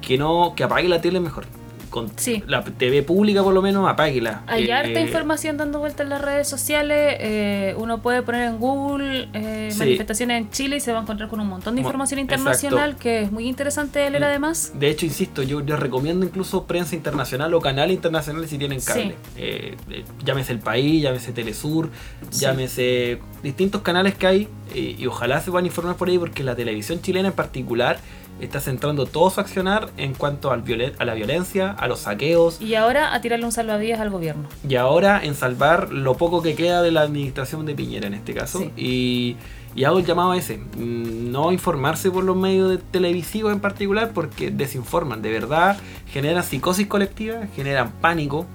[0.02, 1.46] Que no que apague la tele mejor.
[1.92, 2.42] Con Sí.
[2.48, 4.42] la TV pública por lo menos, apáguela.
[4.48, 7.18] Hay Eh, harta información dando vuelta en las redes sociales.
[7.20, 9.78] eh, uno puede poner en Google eh, Sí.
[9.78, 12.42] manifestaciones en Chile y se va a encontrar con un montón de Mo- información exacto.
[12.42, 14.26] internacional que es muy interesante de leer Mm.
[14.26, 14.72] además.
[14.74, 19.10] De hecho, insisto, yo les recomiendo incluso prensa internacional o canales internacionales si tienen cable.
[19.10, 19.14] Sí.
[19.38, 21.90] Eh, eh, llámese El País, llámese Telesur,
[22.32, 26.56] llámese distintos canales que hay eh, y ojalá se puedan informar por ahí porque la
[26.56, 27.98] televisión chilena en particular
[28.42, 32.62] está centrando todo su accionar en cuanto al violen- a la violencia, a los saqueos
[32.62, 34.48] Y ahora a tirarle un salvavidas al gobierno.
[34.68, 38.34] y ahora en salvar lo poco que queda de la administración de Piñera en este
[38.34, 38.60] caso.
[38.60, 38.72] Sí.
[38.76, 39.36] Y,
[39.80, 43.60] y hago el llamado a ese, mm, no informarse por los medios de- televisivos en
[43.62, 45.78] particular porque desinforman, de verdad
[46.12, 48.46] generan psicosis colectiva, generan pánico.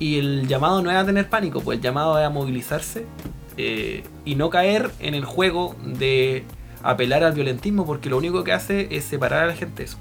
[0.00, 3.06] Y el llamado no es a tener pánico, pues el llamado es a movilizarse
[3.56, 6.44] eh, y no caer en el juego de
[6.84, 9.98] apelar al violentismo porque lo único que hace es separar a la gente eso.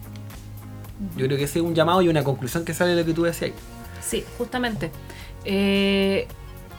[1.17, 3.13] Yo creo que ese es un llamado y una conclusión que sale de lo que
[3.13, 3.51] tú decías.
[4.01, 4.91] Sí, justamente.
[5.45, 6.27] Eh,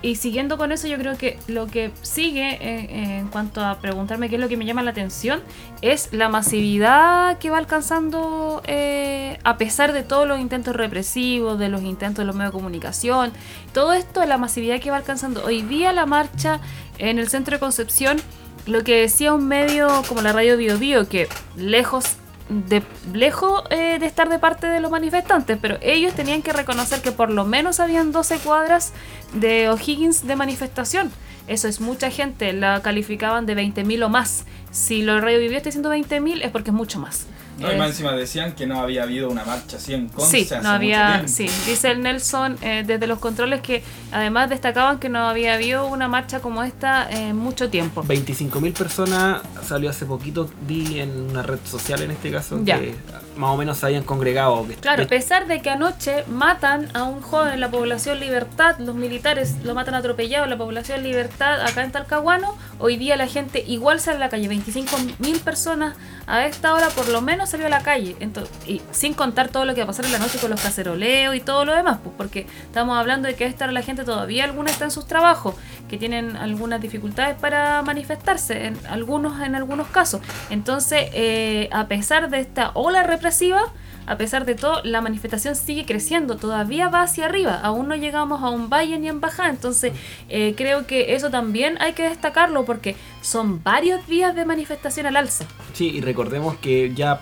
[0.04, 4.28] y siguiendo con eso, yo creo que lo que sigue eh, en cuanto a preguntarme
[4.28, 5.40] qué es lo que me llama la atención
[5.80, 11.70] es la masividad que va alcanzando eh, a pesar de todos los intentos represivos, de
[11.70, 13.32] los intentos de los medios de comunicación.
[13.72, 15.42] Todo esto, la masividad que va alcanzando.
[15.42, 16.60] Hoy día la marcha
[16.98, 18.18] en el centro de Concepción,
[18.66, 22.16] lo que decía un medio como la radio Bio Bio, que lejos
[22.48, 27.00] de lejos eh, de estar de parte de los manifestantes, pero ellos tenían que reconocer
[27.00, 28.92] que por lo menos habían 12 cuadras
[29.32, 31.10] de O'Higgins de manifestación.
[31.46, 34.44] Eso es mucha gente, la calificaban de 20.000 o más.
[34.70, 37.26] Si lo radio vivió está diciendo 20.000 es porque es mucho más.
[37.58, 40.54] No, y más encima decían que no había habido una marcha así en Conce Sí,
[40.62, 45.28] no había, sí, dice el Nelson eh, desde los controles que además destacaban que no
[45.28, 48.02] había habido una marcha como esta en mucho tiempo.
[48.02, 52.78] 25.000 personas salió hace poquito, vi en una red social en este caso, Ya.
[52.78, 52.94] que
[53.36, 54.66] más o menos se habían congregado.
[54.66, 58.78] que- Claro, a pesar de que anoche matan a un joven en la población Libertad,
[58.78, 63.26] los militares lo matan atropellado en la población Libertad acá en Talcahuano, hoy día la
[63.26, 65.94] gente igual sale a la calle, 25 mil personas
[66.26, 69.64] a esta hora por lo menos salió a la calle, Ento- y sin contar todo
[69.64, 71.98] lo que va a pasar en la noche con los caceroleos y todo lo demás,
[72.02, 75.54] pues, porque estamos hablando de que esta la gente todavía alguna está en sus trabajos,
[75.88, 80.20] que tienen algunas dificultades para manifestarse, en algunos en algunos casos.
[80.50, 83.72] Entonces, eh, a pesar de esta ola represiva,
[84.06, 88.42] a pesar de todo, la manifestación sigue creciendo, todavía va hacia arriba, aún no llegamos
[88.42, 89.92] a un valle ni en bajada, entonces
[90.28, 95.16] eh, creo que eso también hay que destacarlo porque son varios días de manifestación al
[95.16, 95.46] alza.
[95.72, 97.20] Sí, y recordemos que ya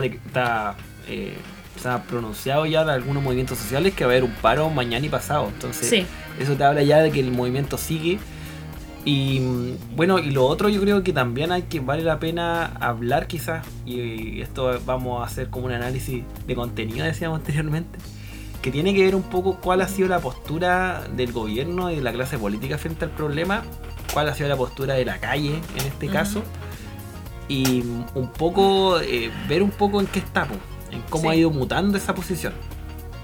[0.00, 0.74] está, está,
[1.08, 1.36] eh,
[1.84, 5.08] ha pronunciado ya de algunos movimientos sociales que va a haber un paro mañana y
[5.08, 5.48] pasado.
[5.48, 6.06] Entonces, Sí.
[6.38, 8.18] eso te habla ya de que el movimiento sigue.
[9.04, 12.66] Y mm, bueno, y lo otro yo creo que también hay que vale la pena
[12.80, 17.98] hablar quizás, y esto vamos a hacer como un análisis de contenido, decíamos anteriormente,
[18.60, 22.02] que tiene que ver un poco cuál ha sido la postura del gobierno y de
[22.02, 23.64] la clase política frente al problema,
[24.14, 26.12] cuál ha sido la postura de la calle en este Ujú.
[26.14, 26.42] caso,
[27.48, 27.80] y
[28.14, 30.56] un poco eh, ver un poco en qué estamos,
[30.90, 31.28] en cómo Sí.
[31.28, 32.52] ha ido mutando esa posición.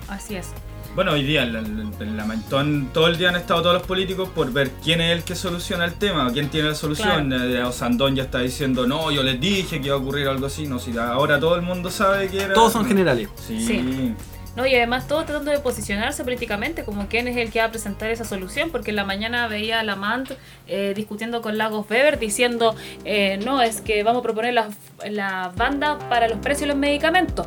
[0.09, 0.49] Así es.
[0.95, 3.63] Bueno, hoy día, en la- en la- en la Maitón, todo el día han estado
[3.63, 6.75] todos los políticos por ver quién es el que soluciona el tema, quién tiene la
[6.75, 7.33] solución.
[7.33, 10.67] Eh, Osandón ya está diciendo, no, yo les dije que iba a ocurrir algo así,
[10.67, 12.55] no, si ahora todo el mundo sabe que era...
[12.55, 13.29] Todos son generales.
[13.47, 13.65] Sí.
[13.65, 14.15] Sí.
[14.59, 17.71] No, y además todos tratando de posicionarse políticamente como quién es el que va a
[17.71, 20.33] presentar esa solución, porque en la mañana veía a Lamont
[20.67, 24.69] eh, discutiendo con Lagos Weber diciendo, eh, no, es que vamos a proponer la,
[25.09, 27.47] la banda para los precios de los medicamentos.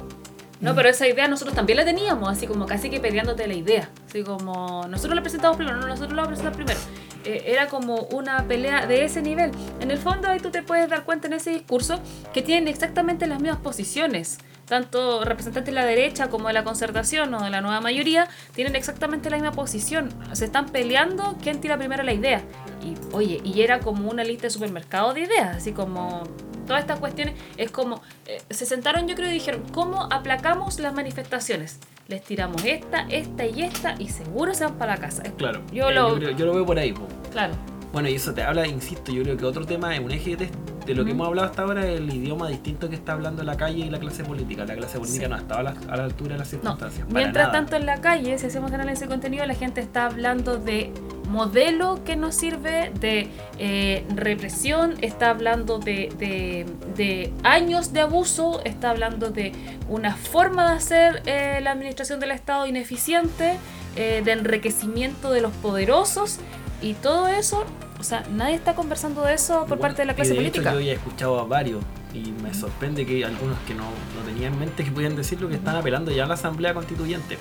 [0.61, 3.89] No, pero esa idea nosotros también la teníamos, así como casi que peleándote la idea.
[4.07, 6.79] Así como, nosotros la presentamos primero, no, nosotros la presentamos primero.
[7.25, 9.51] Eh, era como una pelea de ese nivel.
[9.81, 11.99] En el fondo ahí tú te puedes dar cuenta en ese discurso
[12.33, 14.37] que tienen exactamente las mismas posiciones.
[14.81, 18.77] Tanto representantes de la derecha como de la concertación o de la nueva mayoría tienen
[18.77, 20.07] exactamente la misma posición.
[20.31, 22.41] Se están peleando quién tira primero la idea.
[22.81, 26.23] Y oye, y era como una lista de supermercado de ideas, así como
[26.65, 30.93] todas estas cuestiones es como eh, se sentaron yo creo y dijeron cómo aplacamos las
[30.93, 35.33] manifestaciones les tiramos esta esta y esta y seguro se van para la casa Es-
[35.33, 36.93] Claro, yo eh, lo creo- yo lo veo por ahí.
[36.93, 37.07] po.
[37.29, 37.55] claro
[37.91, 40.49] Bueno, y eso te habla, insisto, yo creo que otro tema es un eje de,
[40.85, 43.85] de lo que hemos hablado hasta ahora, el idioma distinto que está hablando la calle
[43.85, 44.65] y la clase política.
[44.65, 45.29] La clase política Sí.
[45.31, 47.07] no estaba a la, a la altura de las circunstancias.
[47.09, 47.51] mientras nada.
[47.59, 50.91] tanto en la calle si hacemos análisis de contenido la gente está hablando de
[51.29, 56.65] modelo que nos sirve de eh, represión está hablando de, de-
[56.97, 59.53] de años de abuso está hablando de
[59.87, 63.55] una forma de hacer eh, la administración del Estado ineficiente
[63.95, 66.39] eh, de enriquecimiento de los poderosos
[66.81, 67.63] y todo eso,
[68.01, 70.39] o sea, nadie está conversando de eso por Bueno, parte de la y clase de
[70.39, 70.73] hecho política.
[70.73, 71.81] yo ya he escuchado a varios
[72.13, 75.55] y me sorprende que algunos que no, no tenía en mente que podían decirlo que
[75.55, 77.37] están apelando ya a la Asamblea Constituyente.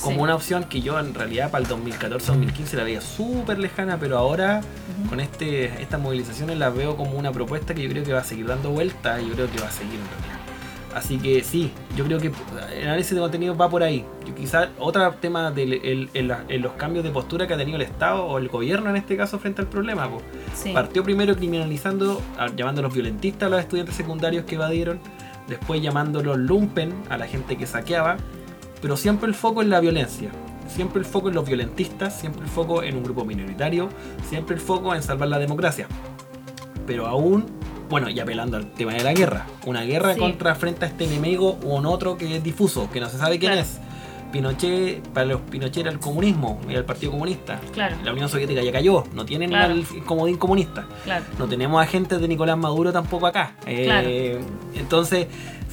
[0.00, 0.22] Como Sí.
[0.22, 4.62] una opción que yo en realidad para el 2014-2015 la veía súper lejana, pero ahora
[5.08, 8.24] con este estas movilizaciones las veo como una propuesta que yo creo que va a
[8.24, 10.39] seguir dando vuelta y yo creo que va a seguir en realidad.
[10.94, 12.32] Así que sí, yo creo que
[12.76, 14.04] el análisis de contenido va por ahí.
[14.36, 16.08] Quizás otro tema de
[16.60, 19.38] los cambios de postura que ha tenido el Estado o el gobierno en este caso
[19.38, 20.08] frente al problema.
[20.54, 20.72] Sí.
[20.72, 24.98] Partió primero criminalizando, a- llamando a los violentistas a los estudiantes secundarios que evadieron,
[25.48, 28.16] después llamándolos lumpen a la gente que saqueaba,
[28.82, 30.30] pero siempre el foco en la violencia,
[30.68, 33.90] siempre el foco en los violentistas, siempre el foco en un grupo minoritario,
[34.28, 35.86] siempre el foco en salvar la democracia.
[36.86, 37.46] Pero aún,
[37.90, 40.20] bueno, y apelando al tema de la guerra, una guerra Sí.
[40.20, 43.38] contra frente a este enemigo o un otro que es difuso, que no se sabe
[43.38, 43.66] quién Claro.
[43.66, 43.80] es.
[44.32, 47.60] Pinochet, para los Pinochet era el comunismo, era el Partido Comunista.
[47.72, 47.96] Claro.
[48.04, 49.74] La Unión Soviética ya cayó, no tienen Claro.
[49.74, 50.86] el comodín comunista.
[51.02, 51.24] Claro.
[51.36, 53.56] No tenemos agentes de Nicolás Maduro tampoco acá.
[53.66, 54.08] Eh, Claro.
[54.80, 55.26] Entonces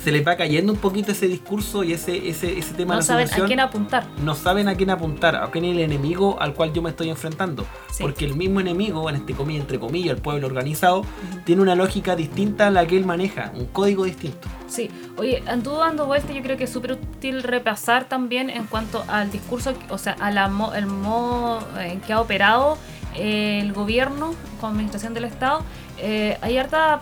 [0.04, 3.08] se les va cayendo un poquito ese discurso y ese, ese, ese tema No de
[3.08, 4.08] la saben a quién apuntar.
[4.24, 7.10] No saben a quién apuntar, a quién es el enemigo al cual yo me estoy
[7.10, 7.66] enfrentando.
[7.92, 8.04] Sí.
[8.04, 11.04] Porque el mismo enemigo, en este comillas, entre comillas, el pueblo organizado,
[11.46, 14.48] tiene una lógica distinta a la que él maneja, un código distinto.
[14.68, 19.04] Sí, oye, anduvo dando vuelta, yo creo que es súper útil repasar también en cuanto
[19.08, 20.38] al discurso, o sea, al
[20.76, 22.78] el modo en que ha operado
[23.16, 25.64] eh, el gobierno con administración del Estado.
[25.98, 27.02] Eh, hay harta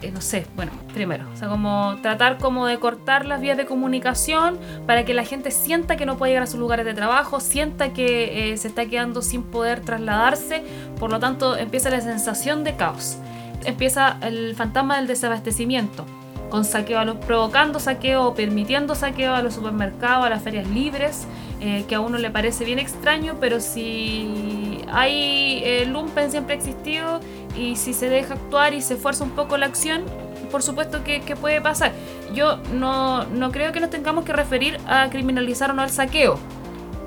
[0.00, 3.66] eh, no sé, bueno, primero, o sea, como tratar como de cortar las vías de
[3.66, 7.40] comunicación para que la gente sienta que no puede llegar a sus lugares de trabajo,
[7.40, 10.62] sienta que eh, se está quedando sin poder trasladarse,
[11.00, 13.18] por lo tanto empieza la sensación de caos,
[13.64, 16.04] empieza el fantasma del desabastecimiento
[16.48, 21.26] con saqueo provocando saqueo o permitiendo saqueo a los supermercados, a las ferias libres,
[21.60, 26.56] eh, que a uno le parece bien extraño, pero si hay el lumpen siempre ha
[26.56, 27.20] existido
[27.58, 30.04] y si se deja actuar y se fuerza un poco la acción,
[30.50, 31.92] por supuesto que, que puede pasar.
[32.34, 36.38] Yo no, no creo que nos tengamos que referir a criminalizar o no el saqueo,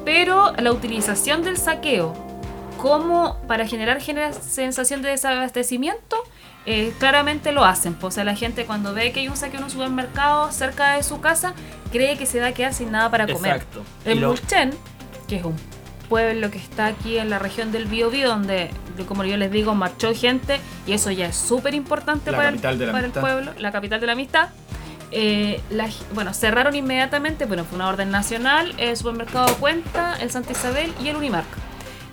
[0.05, 2.13] pero la utilización del saqueo
[2.77, 6.17] como para generar genera sensación de desabastecimiento,
[6.65, 7.93] eh, claramente lo hacen.
[7.93, 10.93] Pues, o sea, la gente cuando ve que hay un saqueo en un supermercado cerca
[10.95, 11.53] de su casa,
[11.91, 13.57] cree que se va a quedar sin nada para comer.
[13.57, 13.83] Exacto.
[14.05, 14.71] En lo- Mulchen,
[15.27, 15.55] que es un
[16.11, 18.69] pueblo que está aquí en la región del Biobío, donde,
[19.07, 22.59] como yo les digo, marchó gente, y eso ya es súper importante para, el,
[22.91, 24.49] para el pueblo, la capital de la amistad.
[25.11, 30.51] Eh, la- bueno, cerraron inmediatamente, bueno, fue una orden nacional, el supermercado Cuenta, el Santa
[30.51, 31.47] Isabel y el Unimark.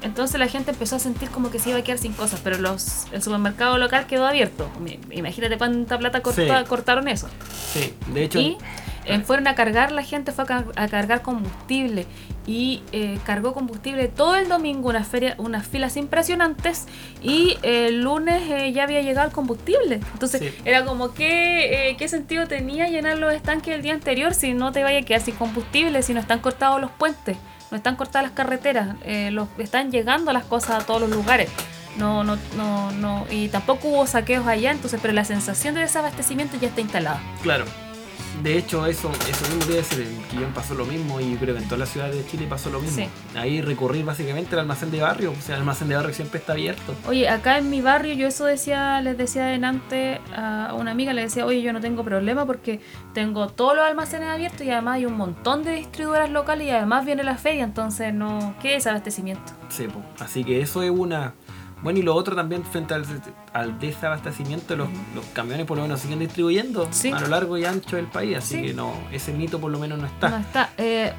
[0.02, 2.56] Entonces la gente empezó a sentir como que se iba a quedar sin cosas, pero
[2.58, 4.70] los, el supermercado local quedó abierto.
[5.10, 6.68] Imagínate cuánta plata corta- Sí.
[6.68, 7.28] cortaron eso.
[7.72, 8.56] Sí, de hecho, Y
[9.08, 12.06] eh, fueron a cargar, la gente fue a, car- a cargar combustible
[12.46, 16.86] y eh, cargó combustible todo el domingo, una feria, unas filas impresionantes
[17.22, 20.00] y el lunes eh, ya había llegado el combustible.
[20.12, 20.50] Entonces Sí.
[20.64, 24.72] era como que, eh, ¿qué sentido tenía llenar los estanques el día anterior si no
[24.72, 27.36] te vaya a quedar sin combustible, si no están cortados los puentes,
[27.70, 28.96] no están cortadas las carreteras,
[29.30, 31.50] los, están llegando las cosas a todos los lugares?
[31.96, 36.56] No, no, no, no, y tampoco hubo saqueos allá, entonces, pero la sensación de desabastecimiento
[36.60, 37.20] ya está instalada.
[37.42, 37.64] claro.
[38.42, 41.62] De hecho, eso, eso mismo a decir, en Quillón pasó lo mismo y creo que
[41.62, 42.96] en todas las ciudades de Chile pasó lo mismo.
[42.96, 43.08] Sí.
[43.36, 46.52] Ahí recurrir básicamente al almacén de barrio, o sea, el almacén de barrio siempre está
[46.52, 46.94] abierto.
[47.08, 51.22] Oye, acá en mi barrio yo eso decía, les decía adelante a una amiga, le
[51.22, 52.80] decía, oye, yo no tengo problema porque
[53.12, 57.04] tengo todos los almacenes abiertos y además hay un montón de distribuidoras locales y además
[57.04, 59.52] viene la feria, entonces no, ¿qué desabastecimiento?
[59.68, 60.00] Sí, po.
[60.20, 61.34] así que eso es una...
[61.82, 63.04] Bueno, y lo otro también frente al,
[63.52, 67.10] al desabastecimiento, los, los camiones por lo menos siguen distribuyendo Sí.
[67.12, 68.62] a lo largo y ancho del país, así Sí.
[68.66, 70.28] que no, ese mito por lo menos no está.
[70.30, 70.70] No está.
[70.76, 71.12] Eh,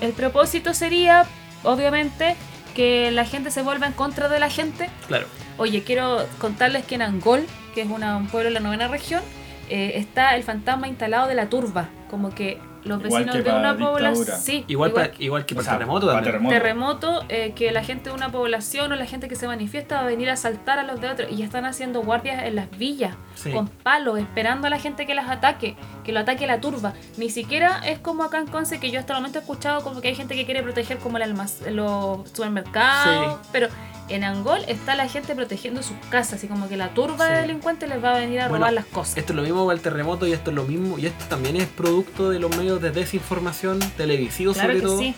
[0.00, 1.26] el propósito sería,
[1.62, 2.36] obviamente,
[2.74, 4.88] que la gente se vuelva en contra de la gente.
[5.06, 5.26] Claro.
[5.58, 7.44] Oye, quiero contarles que en Angol,
[7.74, 9.22] que es una- un pueblo de la novena región,
[9.68, 13.52] eh, está el fantasma instalado de la turba, como que los Igual vecinos que de
[13.56, 14.38] una población...
[14.40, 16.32] Sí, Igual, para- igual que O para sea, el terremoto para también.
[16.32, 16.54] terremoto.
[16.56, 20.02] terremoto, eh, que la gente de una población o la gente que se manifiesta va
[20.02, 22.70] a venir a asaltar a los de otros y ya están haciendo guardias en las
[22.78, 23.50] villas Sí.
[23.52, 26.92] con palos, esperando a la gente que las ataque, que lo ataque la turba.
[27.16, 30.00] Ni siquiera es como acá en Conce que yo hasta el momento he escuchado como
[30.00, 33.48] que hay gente que quiere proteger como el almac- los supermercados, Sí.
[33.52, 33.68] pero
[34.10, 37.32] en Angol está la gente protegiendo sus casas, así como que la turba Sí.
[37.34, 39.16] de delincuentes les va a venir a Bueno, robar las cosas.
[39.18, 40.98] Esto es lo mismo para el terremoto y esto es lo mismo.
[40.98, 44.98] Y esto también es producto de los medios de desinformación televisivos Claro sobre que todo.
[44.98, 45.14] sí.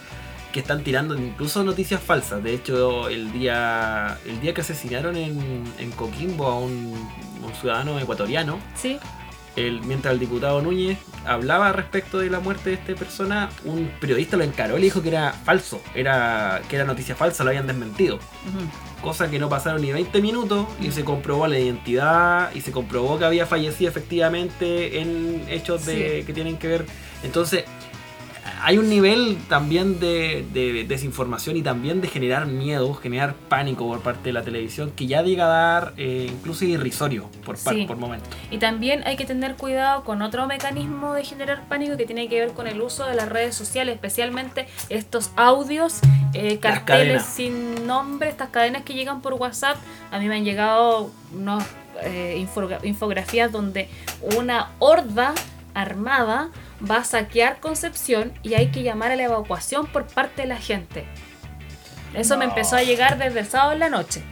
[0.53, 2.43] Que están tirando incluso noticias falsas.
[2.43, 6.73] De hecho, el día, el día que asesinaron en, en Coquimbo a un,
[7.43, 8.99] un ciudadano ecuatoriano, Sí,
[9.57, 14.37] el, mientras el diputado Núñez hablaba respecto de la muerte de esta persona, un periodista
[14.37, 17.67] lo encaró y le dijo que era falso, era, que era noticia falsa, lo habían
[17.67, 18.19] desmentido.
[19.03, 23.19] Cosa que no pasaron ni 20 minutos y se comprobó la identidad y se comprobó
[23.19, 26.87] que había fallecido efectivamente en hechos de, que tienen que ver.
[27.23, 27.65] Entonces,
[28.65, 34.01] hay un nivel también de, de desinformación y también de generar miedo, generar pánico por
[34.01, 37.85] parte de la televisión que ya llega a dar eh, incluso irrisorio por, Sí.
[37.87, 38.29] por momentos.
[38.51, 42.39] Y también hay que tener cuidado con otro mecanismo de generar pánico que tiene que
[42.41, 46.01] ver con el uso de las redes sociales, especialmente estos audios,
[46.35, 49.77] eh, carteles sin nombre, estas cadenas que llegan por WhatsApp.
[50.11, 51.65] A mí me han llegado unos
[52.05, 53.89] eh, infogra- infografías donde
[54.37, 55.35] una horda
[55.75, 56.49] armada
[56.91, 60.57] va a saquear Concepción y hay que llamar a la evacuación por parte de la
[60.57, 61.05] gente.
[62.15, 64.23] Eso me empezó a llegar desde el sábado en la noche.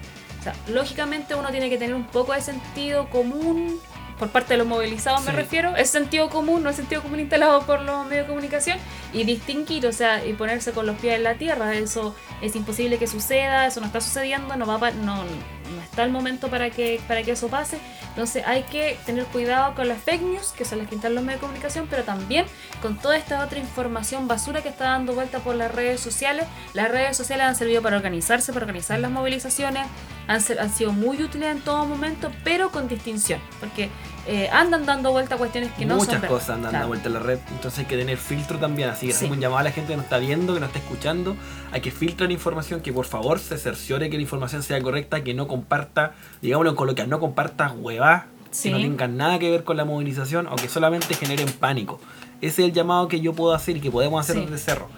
[0.41, 3.79] O sea, lógicamente uno tiene que tener un poco de sentido común
[4.19, 5.75] por parte de los movilizados, me refiero.
[5.77, 8.79] Es sentido común, no es sentido común instalado por los medios de comunicación.
[9.15, 11.75] Y distinguir, o sea, y ponerse con los pies en la tierra.
[11.75, 15.25] Eso es imposible que suceda, eso no está sucediendo, no va a no,
[15.71, 17.79] no está el momento para que, para que eso pase.
[18.09, 21.25] Entonces hay que tener cuidado con las fake news, que son las que instalan los
[21.25, 22.47] medios de comunicación, pero también
[22.83, 26.47] con toda esta otra información basura que está dando vuelta por las redes sociales.
[26.75, 29.87] Las redes sociales han servido para organizarse, para organizar las movilizaciones,
[30.27, 33.91] han, han sido muy útiles en todo momento, pero con distinción, porque
[34.27, 36.73] eh, andan dando vuelta cuestiones que no son Muchas cosas andan Claro.
[36.73, 38.91] dando vuelta en la red, entonces hay que tener filtro también.
[38.91, 39.17] Así que Sí.
[39.19, 41.37] hacemos un llamado a la gente que nos está viendo, que nos está escuchando.
[41.73, 45.35] Hay que filtrar información, que por favor se cerciore que la información sea correcta, que
[45.35, 46.13] no comparta,
[46.43, 48.25] digámoslo en coloquial, no compartas huevas
[48.63, 48.83] que no Sí.
[48.83, 52.01] tengan nada que ver con la movilización o que solamente generen pánico.
[52.41, 54.43] Ese es el llamado que yo puedo hacer y que podemos hacer Sí.
[54.51, 54.89] desde Cerro.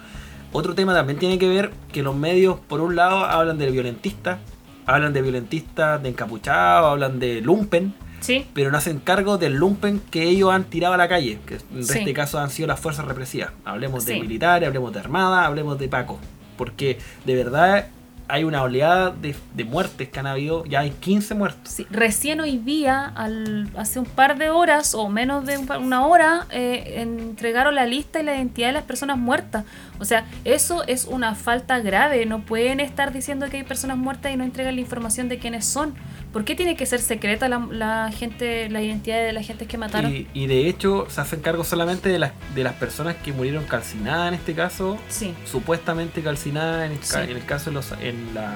[0.52, 4.38] Otro tema también tiene que ver que los medios, por un lado, hablan de violentistas,
[4.86, 10.00] hablan de violentistas de encapuchados, hablan de lumpen, Sí, pero no hacen cargo del lumpen
[10.10, 11.98] que ellos han tirado a la calle, que en Sí.
[11.98, 13.50] este caso han sido las fuerzas represivas.
[13.64, 16.18] Hablemos de militares, hablemos de armada, hablemos de Paco,
[16.56, 17.88] porque de verdad
[18.28, 21.68] hay una oleada de, de muertes que han habido, ya hay 15 muertos.
[21.70, 26.46] Sí, recién hoy día, al, hace un par de horas o menos de una hora,
[26.50, 29.64] eh, entregaron la lista y la identidad de las personas muertas.
[30.02, 32.26] O sea, eso es una falta grave.
[32.26, 35.64] No pueden estar diciendo que hay personas muertas y no entregan la información de quiénes
[35.64, 35.94] son.
[36.32, 39.78] ¿Por qué tiene que ser secreta la, la gente, la identidad de la gente que
[39.78, 40.10] mataron?
[40.12, 43.62] Y, y de hecho se hacen cargo solamente de las, de las personas que murieron
[43.64, 47.30] calcinadas en este caso, Sí, supuestamente calcinadas en el, ca- Sí.
[47.30, 48.54] en el caso de los, en, la,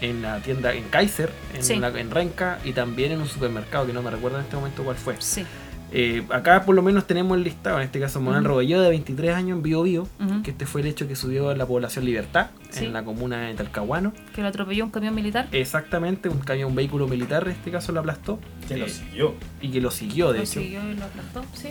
[0.00, 1.76] en la tienda en Kaiser, en, Sí.
[1.76, 4.82] la- en Renca y también en un supermercado que no me recuerdo en este momento
[4.82, 5.14] cuál fue.
[5.20, 5.46] sí.
[5.94, 8.48] Eh, acá por lo menos tenemos el listado, en este caso Manuel Ujú.
[8.54, 10.08] Robello de 23 años en Bio Bio,
[10.42, 12.86] que este fue el hecho que subió a la población Libertad Sí.
[12.86, 14.14] en la comuna de Talcahuano.
[14.34, 15.48] Que lo atropelló un camión militar.
[15.52, 18.38] Exactamente, un camión, un vehículo militar en este caso lo aplastó
[18.68, 19.34] Que lo Eh, siguió.
[19.60, 20.60] y que lo siguió de Lo hecho.
[20.60, 21.68] siguió y lo aplastó, sí.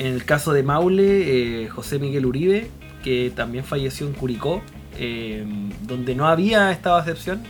[0.00, 2.68] En el caso de Maule, eh, José Miguel Uribe,
[3.04, 4.62] que también falleció en Curicó,
[4.98, 5.44] eh,
[5.82, 7.42] donde no había estado de excepción,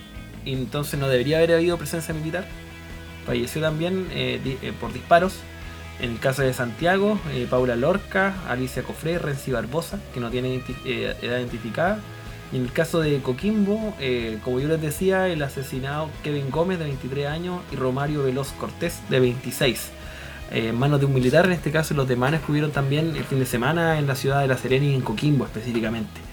[0.45, 2.45] y entonces no debería haber habido presencia militar.
[3.27, 5.35] Falleció también eh, di- eh, por disparos.
[6.01, 10.63] En el caso de Santiago, eh, Paula Lorca, Alicia Cofré, Renzi Barbosa, que no tiene
[10.85, 11.99] eh, edad identificada.
[12.53, 16.79] Y en el caso de Coquimbo, eh, como yo les decía, el asesinado Kevin Gómez,
[16.79, 19.91] de 23 años, y Romario Veloz Cortés, de 26
[20.51, 21.47] eh, en manos de un militar.
[21.47, 24.49] En este caso, los demás estuvieron también el fin de semana en la ciudad de
[24.49, 26.30] La Serena y en Coquimbo específicamente.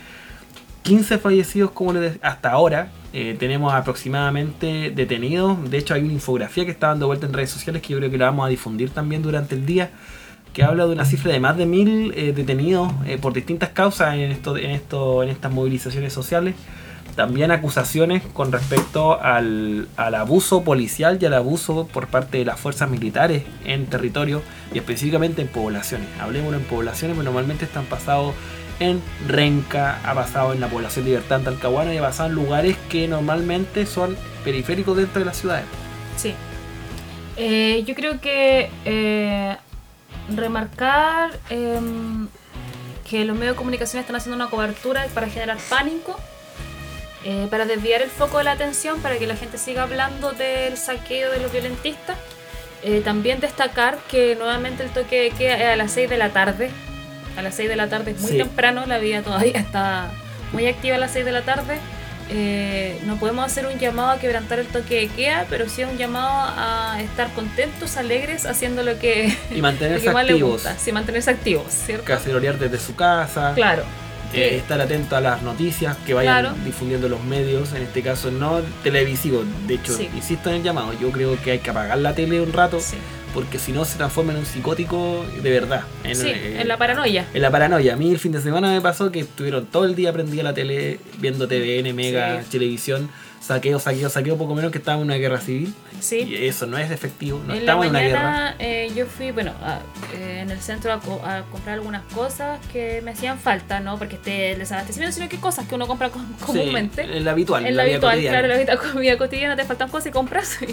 [0.88, 2.88] 15 fallecidos como les de- hasta ahora.
[3.12, 5.70] Eh, tenemos aproximadamente detenidos.
[5.70, 8.10] De hecho, hay una infografía que está dando vuelta en redes sociales que yo creo
[8.10, 9.92] que la vamos a difundir también durante el día.
[10.54, 14.16] Que habla de una cifra de más de mil eh, detenidos eh, por distintas causas
[14.16, 16.56] en, esto, en, esto, en estas movilizaciones sociales.
[17.18, 22.60] También acusaciones con respecto al, al abuso policial y al abuso por parte de las
[22.60, 24.42] fuerzas militares en territorio
[24.74, 26.08] y específicamente en poblaciones.
[26.22, 28.36] Hablemos en poblaciones, pero normalmente están pasados
[28.80, 33.08] en Renca, ha pasado en la población Libertad Talcahuano y ha pasado en lugares que
[33.08, 35.66] normalmente son periféricos dentro de las ciudades.
[36.16, 36.34] Sí.
[37.38, 39.58] Eh, yo creo que eh,
[40.36, 42.28] remarcar em,
[43.10, 46.20] que los medios de comunicación están haciendo una cobertura para generar pánico,
[47.24, 50.78] eh, para desviar el foco de la atención, para que la gente siga hablando del
[50.78, 52.18] saqueo de los violentistas.
[52.84, 56.32] Eh, también destacar que nuevamente el toque de queda es a las 6 de la
[56.32, 56.70] tarde.
[57.38, 58.38] A las 6 de la tarde es muy Sí.
[58.38, 60.10] temprano, la vida todavía está
[60.52, 61.78] muy activa a las 6 de la tarde.
[62.30, 65.98] Eh, no podemos hacer un llamado a quebrantar el toque de queda, pero sí un
[65.98, 66.28] llamado
[66.58, 70.76] a estar contentos, alegres, haciendo lo que, Y lo mantenerse que más activos, gusta.
[70.78, 72.04] Sí, mantenerse activos, ¿cierto?
[72.06, 73.84] cacerolear desde su casa, Claro.
[73.84, 76.56] eh, que- estar atento a las noticias que vayan Claro.
[76.66, 79.46] difundiendo los medios, en este caso no televisivos.
[79.66, 80.10] De hecho, Sí.
[80.14, 82.98] insisto en el llamado, yo creo que hay que apagar la tele un rato, sí.
[83.38, 85.84] Porque si no se transforma en un psicótico de verdad.
[86.04, 87.28] En, Sí, eh, en la paranoia.
[87.36, 87.94] En la paranoia.
[87.94, 90.56] A mí el fin de semana me pasó que estuvieron todo el día prendida la
[90.56, 92.48] tele, viendo TVN, Mega, Sí.
[92.50, 93.12] televisión,
[93.48, 95.74] saqueo, saqueo, saqueo, poco menos que estábamos en una guerra civil.
[96.02, 96.18] Sí.
[96.24, 98.22] Y eso no es efectivo, no en la estamos en una guerra.
[98.24, 99.80] mañana eh, yo fui, bueno, a-
[100.14, 103.98] eh, en el centro a, co- a comprar algunas cosas que me hacían falta, ¿no?
[103.98, 107.04] Porque esté el desabastecimiento, sino que cosas que uno compra com- comúnmente.
[107.06, 108.38] Sí, en la habitual, en la vida habitual, cotidiana.
[108.39, 110.58] claro, en la vida, vida cotidiana te faltan cosas y compras.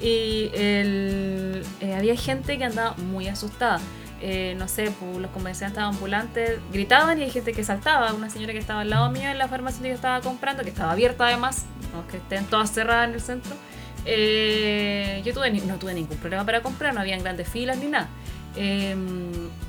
[0.00, 3.80] Y, y el- eh, había gente que andaba muy asustada.
[4.20, 8.12] Eh, no sé, pues, los comerciantes ambulantes gritaban y hay gente que saltaba.
[8.12, 10.70] Una señora que estaba al lado mío en la farmacia que yo estaba comprando, que
[10.70, 13.54] estaba abierta además, no que estén todas cerradas en el centro.
[14.04, 18.08] Eh, yo tuve, no tuve ningún problema para comprar, no habían grandes filas ni nada.
[18.56, 18.96] Eh,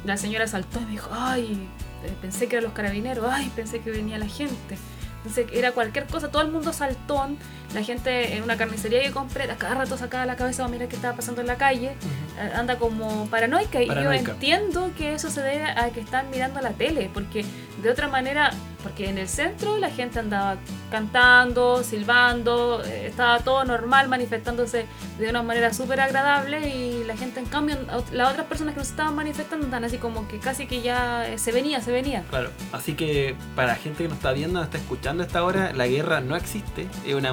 [0.05, 1.67] la señora saltó y me dijo, ay,
[2.03, 4.77] eh, pensé que eran los carabineros, ay, pensé que venía la gente.
[5.23, 7.37] Pensé que era cualquier cosa, todo el mundo saltón.
[7.73, 10.95] La gente en una carnicería que compré, cada rato sacaba la cabeza a mirar qué
[10.95, 11.91] estaba pasando en la calle.
[12.39, 13.81] Eh, Anda como paranoica.
[13.81, 14.31] Y yo Paranoica.
[14.31, 17.45] entiendo que eso se debe a que están mirando la tele, porque
[17.83, 18.51] de otra manera,
[18.83, 20.57] porque en el centro la gente andaba
[20.91, 24.85] cantando, silbando, eh, estaba todo normal, manifestándose
[25.17, 27.77] de una manera súper agradable y la gente en cambio,
[28.11, 31.37] las otras personas que nos estaban manifestando están así como que casi que ya eh,
[31.37, 32.23] se venía, se venía.
[32.29, 35.43] Claro, así que para la gente que nos está viendo, nos está escuchando a esta
[35.43, 37.31] hora, la guerra no existe, es una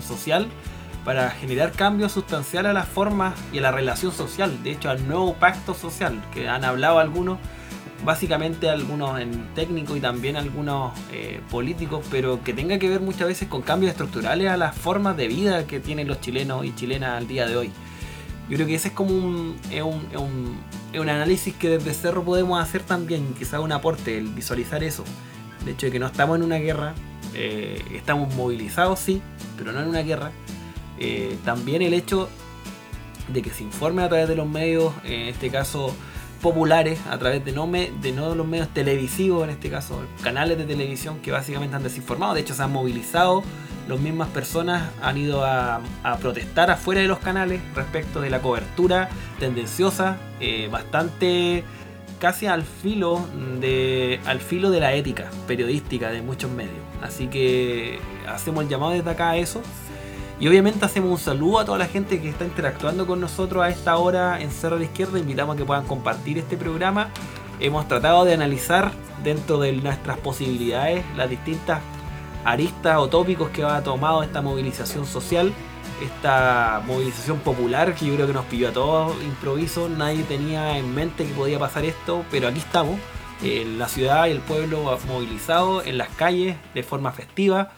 [0.00, 0.48] social
[1.04, 5.06] para generar cambios sustanciales a las formas y a la relación social, de hecho al
[5.08, 7.38] nuevo pacto social, que han hablado algunos,
[8.04, 13.28] básicamente algunos en técnico y también algunos eh, políticos, pero que tenga que ver muchas
[13.28, 17.16] veces con cambios estructurales a las formas de vida que tienen los chilenos y chilenas
[17.16, 17.72] al día de hoy.
[18.48, 20.58] Yo creo que ese es como un, un, es un,
[20.92, 25.04] es un análisis que desde Cerro podemos hacer también, quizá un aporte, el visualizar eso.
[25.62, 26.94] El hecho de que no estamos en una guerra,
[27.40, 29.22] eh, estamos movilizados, sí,
[29.56, 30.32] pero no en una guerra.
[30.98, 32.28] Eh, también el hecho
[33.28, 35.94] de que se informe a través de los medios, en este caso
[36.42, 41.20] populares, a través de no, de los medios televisivos, en este caso canales de televisión
[41.20, 43.44] que básicamente han desinformado, de hecho se han movilizado,
[43.88, 48.42] las mismas personas han ido a, a protestar afuera de los canales respecto de la
[48.42, 49.08] cobertura
[49.38, 51.62] tendenciosa, eh, bastante
[52.18, 53.24] casi al filo
[53.60, 56.76] de al filo de la ética periodística de muchos medios.
[57.02, 57.98] Así que
[58.28, 59.62] hacemos el llamado desde acá a eso.
[60.40, 63.70] Y obviamente hacemos un saludo a toda la gente que está interactuando con nosotros a
[63.70, 65.18] esta hora en Cerro de la Izquierda.
[65.18, 67.08] Invitamos a que puedan compartir este programa.
[67.58, 68.92] Hemos tratado de analizar
[69.24, 71.80] dentro de nuestras posibilidades las distintas
[72.44, 75.52] aristas o tópicos que ha tomado esta movilización social,
[76.02, 79.88] esta movilización popular que yo creo que nos pidió a todos improviso.
[79.88, 82.98] Nadie tenía en mente que podía pasar esto, pero aquí estamos.
[83.42, 87.70] En la ciudad y el pueblo movilizado en las calles de forma festiva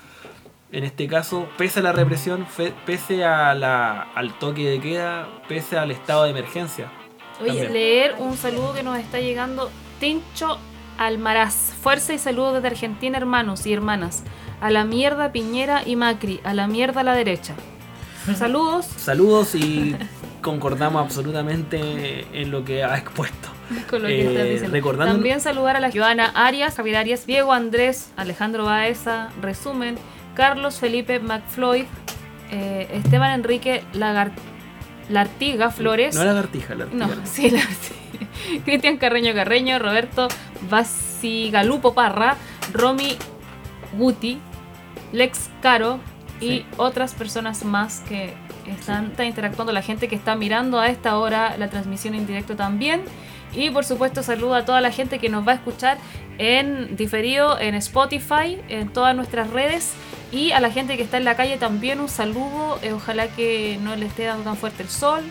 [0.72, 5.26] en este caso, pese a la represión, fe- pese a la, al toque de queda,
[5.48, 6.88] pese al estado de emergencia.
[7.40, 7.72] Oye, También.
[7.72, 9.68] leer un saludo que nos está llegando.
[9.98, 10.58] Tincho
[10.96, 11.72] Almaraz.
[11.82, 14.22] Fuerza y saludos desde Argentina, hermanos y hermanas.
[14.60, 16.40] A la mierda Piñera y Macri.
[16.44, 17.54] A la mierda a la derecha.
[18.36, 18.86] Saludos.
[18.86, 19.96] Saludos y
[20.42, 23.48] concordamos absolutamente en lo que ha expuesto.
[23.88, 28.10] con lo que Eh, recordando- También saludar a la Joana Arias, Javier Arias, Diego Andrés,
[28.16, 29.96] Alejandro Baeza, resumen,
[30.34, 31.84] Carlos Felipe McFloyd,
[32.50, 34.32] eh, Esteban Enrique Lagar
[35.08, 36.16] Lartiga Flores.
[36.16, 37.60] No lagartija, la No, sí, la-.
[38.64, 40.26] Cristian Carreño Carreño, Roberto
[40.68, 42.36] Basigalupo Parra,
[42.72, 43.16] Romy
[43.96, 44.40] Guti,
[45.12, 46.00] Lex Caro
[46.40, 46.66] y Sí.
[46.76, 48.34] otras personas más que
[48.66, 52.56] están, están interactuando, la gente que está mirando a esta hora la transmisión en directo
[52.56, 53.02] también.
[53.52, 55.98] Y por supuesto saludo a toda la gente que nos va a escuchar
[56.38, 59.92] en diferido, en Spotify, en todas nuestras redes.
[60.32, 62.78] Y a la gente que está en la calle también un saludo.
[62.82, 65.22] Eh, ojalá que no le esté dando tan fuerte el sol,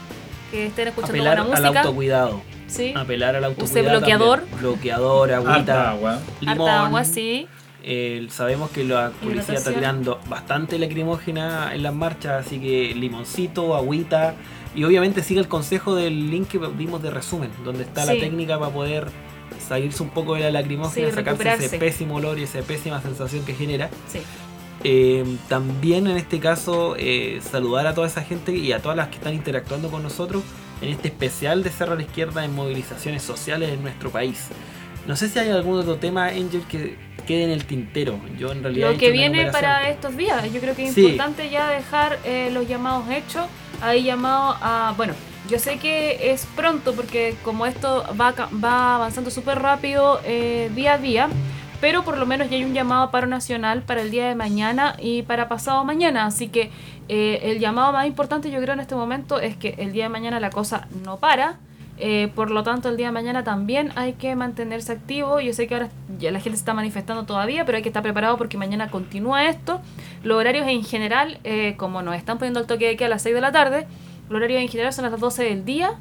[0.52, 1.80] que estén escuchando Apelar buena al música.
[1.82, 2.42] autocuidado.
[2.68, 2.94] Sí.
[2.96, 3.98] Apelar al autocuidado.
[4.00, 4.40] bloqueador.
[4.40, 4.60] también.
[4.60, 6.20] Bloqueador, Harta agüita, agua.
[6.42, 6.60] limón.
[6.70, 7.48] Harta agua, sí.
[7.92, 13.76] Eh, sabemos que la policía está tirando bastante lacrimógena en las marchas, así que limoncito,
[13.76, 14.36] agüita.
[14.76, 18.60] Y obviamente sigue el consejo del link que dimos de resumen, donde está la técnica
[18.60, 19.08] para poder
[19.58, 23.44] salirse un poco de la lacrimógena, Sí, sacarse ese pésimo olor y esa pésima sensación
[23.44, 23.90] que genera.
[24.08, 24.20] Sí.
[24.84, 29.08] Eh, también en este caso eh, saludar a toda esa gente y a todas las
[29.08, 30.44] que están interactuando con nosotros
[30.82, 34.50] en este especial de Cerro a la Izquierda en movilizaciones sociales en nuestro país.
[35.08, 38.20] No sé si hay algún otro tema, Angel, que quede en el tintero.
[38.40, 38.92] Yo en realidad...
[38.92, 41.02] Lo que viene para estos días, yo creo que es Sí.
[41.02, 43.46] importante ya dejar eh, los llamados hechos.
[43.82, 44.96] Hay llamado a.
[44.98, 45.14] Bueno,
[45.48, 50.94] yo sé que es pronto porque como esto va, va avanzando súper rápido eh, día
[50.94, 51.30] a día,
[51.80, 54.34] pero por lo menos ya hay un llamado a paro nacional para el día de
[54.34, 56.26] mañana y para pasado mañana.
[56.26, 56.72] Así que
[57.10, 60.10] eh, el llamado más importante yo creo en este momento es que el día de
[60.10, 61.58] mañana la cosa no para.
[62.02, 65.42] Eh, por lo tanto, el día de mañana también hay que mantenerse activo.
[65.42, 68.02] Yo sé que ahora ya la gente se está manifestando todavía, pero hay que estar
[68.04, 69.82] preparado porque mañana continúa esto.
[70.24, 73.22] Los horarios en general, eh, como nos están poniendo el toque de queda a las
[73.24, 73.86] 6 de la tarde,
[74.30, 75.92] los horarios en general son a las 12 del día.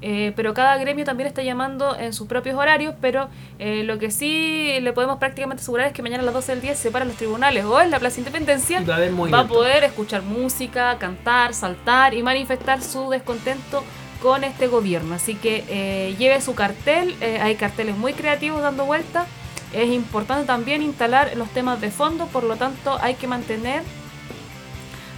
[0.00, 3.28] eh, pero cada gremio también está llamando en sus propios horarios, pero
[3.58, 6.60] eh, lo que sí le podemos prácticamente asegurar es que mañana a las 12 del
[6.60, 8.96] día se separan los tribunales o en la Plaza Independencia Y va
[9.32, 13.82] va a poder escuchar música, cantar, saltar y manifestar su descontento
[14.20, 15.14] con este gobierno.
[15.14, 19.26] Así que eh, lleve su cartel, eh, hay carteles muy creativos dando vuelta.
[19.72, 23.82] Es importante también instalar los temas de fondo, por lo tanto hay que mantener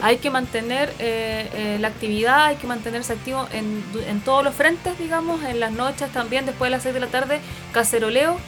[0.03, 4.99] hay que mantener eh, la actividad, hay que mantenerse activo en, en todos los frentes,
[4.99, 7.41] digamos, en las noches también, después de las 6 de la tarde,
[7.73, 8.39] caceroleo,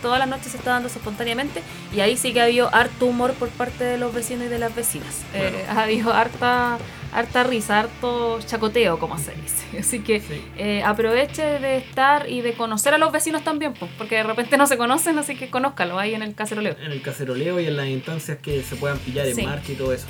[0.00, 1.62] todas las noches se está dando espontáneamente
[1.94, 4.58] y ahí sí que ha habido harto humor por parte de los vecinos y de
[4.58, 5.24] las vecinas.
[5.68, 6.78] Ha habido harta,
[7.12, 9.64] harta risa, harto chacoteo, como se dice.
[9.80, 10.42] Así que Sí.
[10.56, 14.56] eh, aproveche de estar y de conocer a los vecinos también, pues, porque de repente
[14.56, 16.76] no se conocen, así que conózcalo ahí en el caceroleo.
[16.84, 19.42] En el caceroleo y en las instancias que se puedan pillar en Sí.
[19.42, 20.06] marcha y todo eso.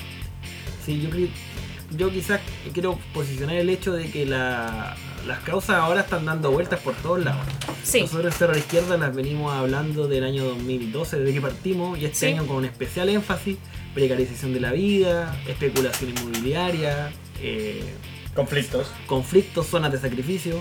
[0.85, 1.09] Sí, yo,
[1.97, 2.39] yo quizás
[2.73, 4.95] quiero posicionar el hecho de que la-
[5.27, 7.41] las causas ahora están dando vueltas por todos lados.
[7.83, 11.99] Sí, Nosotros en Cerro la Izquierda las venimos hablando del año 2012, desde que partimos,
[11.99, 13.57] y este año con un especial énfasis,
[13.99, 17.83] precarización de la vida, especulación inmobiliaria, eh,
[18.33, 18.87] Conflictos.
[19.07, 20.55] conflictos, zonas de sacrificio,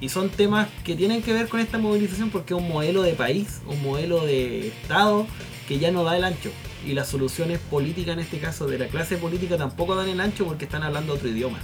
[0.00, 3.12] y son temas que tienen que ver con esta movilización porque es un modelo de
[3.12, 5.26] país, un modelo de Estado
[5.68, 6.50] que ya no da el ancho.
[6.84, 10.44] Y las soluciones políticas en este caso de la clase política tampoco dan el ancho
[10.44, 11.58] porque están hablando otro idioma.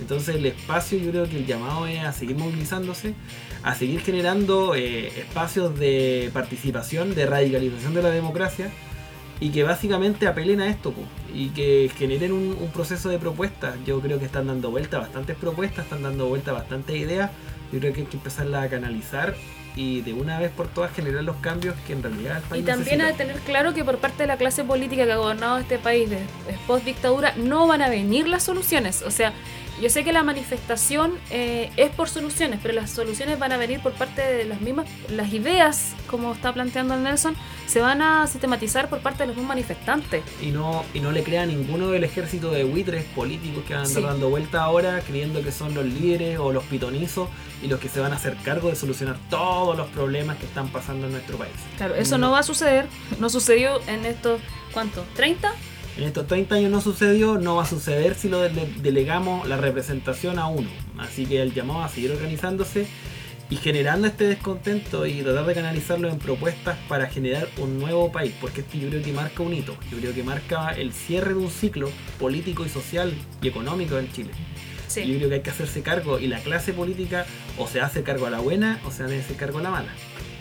[0.00, 3.14] Entonces el espacio yo creo que el llamado es a seguir movilizándose,
[3.62, 8.72] a seguir generando eh, espacios de participación, de radicalización de la democracia
[9.44, 10.94] y que básicamente apelen a esto
[11.34, 13.74] y que generen un, un proceso de propuestas.
[13.84, 17.30] Yo creo que están dando vuelta bastantes propuestas, están dando vuelta bastantes ideas.
[17.70, 19.34] Yo creo que hay que empezarlas a canalizar
[19.76, 23.02] y de una vez por todas generar los cambios que en realidad el Y también
[23.02, 23.26] a necesita.
[23.26, 26.20] tener claro que por parte de la clase política que ha gobernado este país de,
[26.66, 29.02] post dictadura no van a venir las soluciones.
[29.02, 29.34] O sea,
[29.82, 33.80] yo sé que la manifestación eh, es por soluciones, pero las soluciones van a venir
[33.80, 37.34] por parte de las mismas, las ideas, como está planteando el Nelson,
[37.66, 40.22] se van a sistematizar por parte de los mismos manifestantes.
[40.40, 43.86] y no, y no le crea ninguno del ejército de buitres políticos que van a
[43.86, 44.06] andar Sí.
[44.06, 47.28] dando vuelta ahora creyendo que son los líderes o los pitonizos
[47.62, 50.68] y los que se van a hacer cargo de solucionar todos los problemas que están
[50.68, 51.52] pasando en nuestro país.
[51.78, 52.86] Claro, eso no va a suceder,
[53.18, 54.40] no sucedió en estos,
[54.72, 55.04] ¿cuánto?
[55.16, 55.50] ¿30?
[55.96, 59.56] En estos 30 años no sucedió, no va a suceder si lo dele- delegamos la
[59.56, 60.68] representación a uno.
[60.98, 62.86] Así que el llamado a seguir organizándose
[63.48, 68.34] y generando este descontento y tratar de canalizarlo en propuestas para generar un nuevo país,
[68.40, 71.40] porque esto yo creo que marca un hito, yo creo que marca el cierre de
[71.40, 71.88] un ciclo
[72.18, 74.30] político y social y económico en Chile.
[74.32, 75.16] Yo Sí.
[75.16, 77.24] creo que hay que hacerse cargo y la clase política
[77.56, 79.88] o se hace cargo a la buena o se hace cargo a la mala.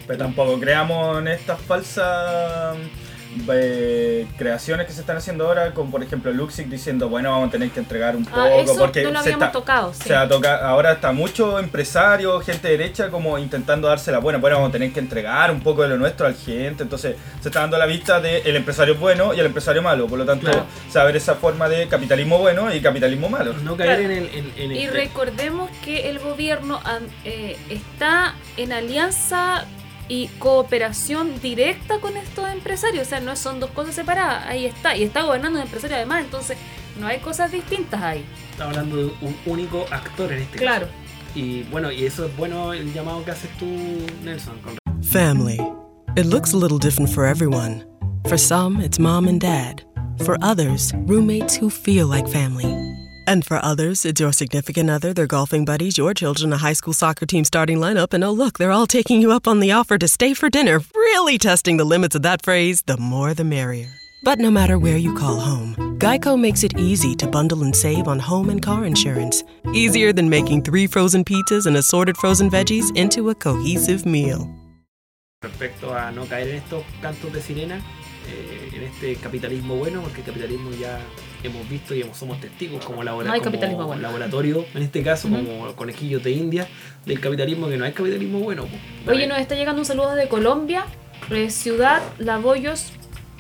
[0.08, 2.76] Pero tampoco creamos en estas falsas
[3.50, 7.52] eh, creaciones que se están haciendo ahora, como por ejemplo Luxic diciendo, bueno, vamos a
[7.52, 9.94] tener que entregar un poco, Ah, eso porque no lo se habíamos está- tocado.
[9.94, 10.10] sí.
[10.30, 14.40] Toca, ahora está mucho empresario, gente derecha, como intentando darse la buena.
[14.40, 16.84] Bueno, vamos a tener que entregar un poco de lo nuestro al gente.
[16.84, 20.08] Entonces, se está dando la vista del empresario bueno y el empresario malo.
[20.08, 20.66] Por lo tanto, Claro.
[20.90, 23.54] saber esa forma de capitalismo bueno y capitalismo malo.
[23.54, 24.04] No caer Claro.
[24.04, 24.30] en el...
[24.34, 26.80] en- en Y recordemos que el gobierno
[27.26, 29.66] eh, está en alianza
[30.10, 33.08] y cooperación directa con estos empresarios.
[33.08, 34.46] O sea, no son dos cosas separadas.
[34.48, 34.96] Ahí está.
[34.96, 36.24] Y está gobernando un empresario además.
[36.24, 36.58] Entonces,
[37.00, 38.24] no hay cosas distintas ahí.
[38.52, 40.88] Estamos hablando de un único actor en este Claro.
[40.88, 40.98] caso.
[41.36, 43.66] Y bueno, y eso es bueno el llamado que haces tú,
[44.24, 44.54] Nelson.
[44.60, 45.60] con- Family.
[46.16, 47.84] It looks a little different for everyone.
[48.26, 49.82] For some, it's mom and dad.
[50.24, 52.72] For others, roommates who feel like family.
[53.28, 56.94] And for others, it's your significant other, their golfing buddies, your children, a high school
[56.94, 59.98] soccer team starting lineup, and oh, look, they're all taking you up on the offer
[59.98, 63.90] to stay for dinner, really testing the limits of that phrase the more the merrier.
[64.24, 68.08] But no matter where you call home, Geico makes it easy to bundle and save
[68.08, 69.44] on home and car insurance.
[69.74, 74.48] Easier than making three frozen pizzas and assorted frozen veggies into a cohesive meal.
[75.44, 77.78] respecto a no caer en estos cantos de sirena,
[78.28, 81.00] eh, en este capitalismo bueno, porque el capitalismo ya
[81.44, 84.02] hemos visto y hemos- somos testigos como, labora- No hay como capitalismo bueno.
[84.02, 86.68] laboratorio, en este caso como conejillos de India,
[87.06, 88.66] del capitalismo que no hay capitalismo bueno.
[89.08, 90.86] Oye, nos está llegando un saludo de Colombia,
[91.32, 92.92] eh, Ciudad Laboyos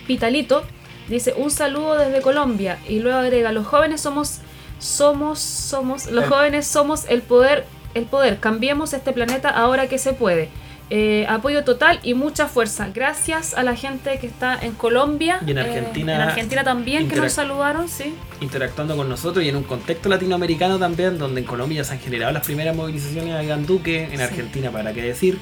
[0.08, 0.64] Pitalito.
[1.10, 4.39] Dice un saludo desde Colombia y luego agrega los jóvenes somos
[4.80, 10.14] somos somos los jóvenes somos el poder el poder cambiemos este planeta ahora que se
[10.14, 10.49] puede
[10.95, 15.49] Eh, apoyo total y mucha fuerza gracias a la gente que está en Colombia Y
[15.49, 19.55] en eh, Argentina, en Argentina también que nos saludaron sí interactuando con nosotros y en
[19.55, 24.03] un contexto latinoamericano también, donde en Colombia se han generado las primeras movilizaciones a Ganduque,
[24.03, 24.21] en Sí.
[24.21, 25.39] Argentina, para qué decir.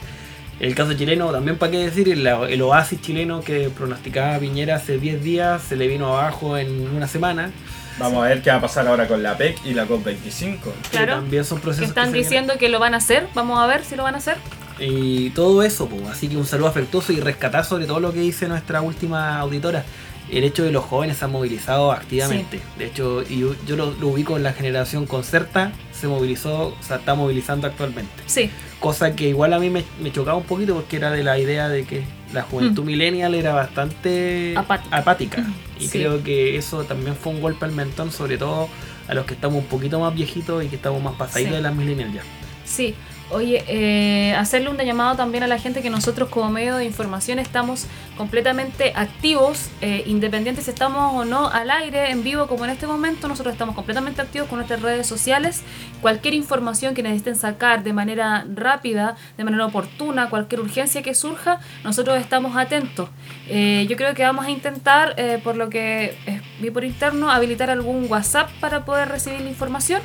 [0.62, 5.00] El caso chileno, también para qué decir, el, el oasis chileno que pronosticaba Piñera hace
[5.00, 7.52] 10 días se le vino abajo en una semana.
[8.00, 10.60] Vamos a ver qué va a pasar ahora con la PEC y la COP25.
[10.62, 11.16] que Claro.
[11.16, 12.30] también son que procesos están se vienen.
[12.30, 14.38] diciendo que lo van a hacer vamos a ver si lo van a hacer
[14.82, 18.20] Y todo eso, pues, así que un saludo afectuoso y rescatar sobre todo lo que
[18.20, 19.86] dice nuestra última auditora.
[20.30, 22.62] El hecho de los jóvenes se han movilizado activamente.
[22.78, 26.78] De hecho, y yo, yo lo, lo ubico en la generación Concerta, se movilizó, o
[26.82, 28.12] sea, está movilizando actualmente.
[28.28, 31.38] sí Cosa que igual a mí me, me chocaba un poquito porque era de la
[31.38, 32.04] idea de que
[32.34, 34.98] la juventud millennial era bastante Apática.
[34.98, 35.46] apática.
[35.80, 36.00] Y Sí.
[36.00, 38.70] creo que eso también fue un golpe al mentón, sobre todo
[39.08, 41.56] a los que estamos un poquito más viejitos y que estamos más pasaditos Sí.
[41.58, 42.22] de las millennials ya.
[42.66, 42.96] Sí,
[43.32, 47.40] oye, eh, hacerle un llamado también a la gente que nosotros como medio de información
[47.40, 52.72] estamos completamente activos, eh, independientes si estamos o no al aire, en vivo como en
[52.72, 55.64] este momento, nosotros estamos completamente activos con nuestras redes sociales.
[56.02, 61.60] Cualquier información que necesiten sacar de manera rápida, de manera oportuna, cualquier urgencia que surja,
[61.84, 63.10] nosotros estamos atentos.
[63.48, 67.32] Eh, yo creo que vamos a intentar, eh, por lo que eh, vi por interno,
[67.32, 70.02] habilitar algún WhatsApp para poder recibir la información.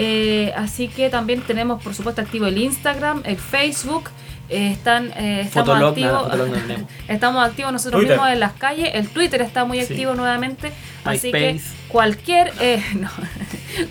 [0.00, 4.10] Eh, así que también tenemos, por supuesto, activo el Instagram, el Facebook.
[4.50, 6.28] eh, están, eh, estamos Fotolog, activos.
[6.68, 8.16] nada, estamos activos nosotros Twitter.
[8.16, 8.90] mismos en las calles.
[8.94, 9.92] El Twitter está muy Sí.
[9.92, 10.72] activo nuevamente.
[11.04, 13.10] Así que cualquier, eh, no,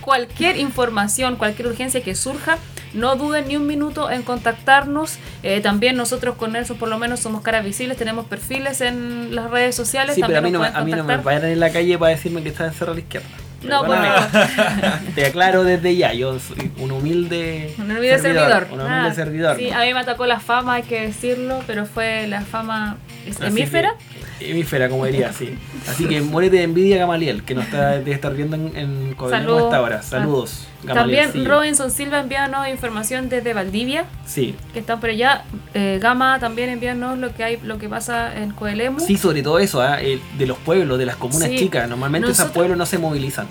[0.02, 2.58] cualquier información, cualquier urgencia que surja,
[2.94, 5.20] no duden ni un minuto en contactarnos.
[5.44, 9.52] Eh, también nosotros con Nelson por lo menos somos caras visibles, tenemos perfiles en las
[9.52, 10.16] redes sociales.
[10.16, 12.12] Sí, pero a también mí, no, a mí no me vayan en la calle para
[12.12, 13.28] decirme que está en Cerro a la Izquierda.
[13.64, 18.68] No, Perdona, Te aclaro desde ya, yo soy un humilde, Un humilde servidor.
[18.72, 19.58] Un humilde Ah, servidor.
[19.58, 19.78] Sí, ¿no?
[19.78, 23.46] a mí me atacó la fama, hay que decirlo, pero fue la fama ¿es Así
[23.48, 23.96] hemífera.
[24.40, 25.58] hemífera, como diría, sí.
[25.90, 29.64] Así que muérete de envidia, Gamaliel, que nos está, debe estar viendo en, en Saludos.
[29.64, 30.04] hasta ahora.
[30.04, 31.24] Saludos, Gamaliel.
[31.26, 31.50] También sí.
[31.50, 34.56] Robinson Silva envíanos información desde Valdivia, Sí.
[34.74, 35.44] que está por allá.
[35.74, 39.00] Eh, Gama también envíanos lo que hay, lo que pasa en Coelemu.
[39.00, 40.00] Sí, sobre todo eso, ¿ah?
[40.00, 41.58] El- de los pueblos, de las comunas Sí.
[41.58, 41.90] chicas.
[41.90, 43.48] Normalmente esos pueblos no se movilizan.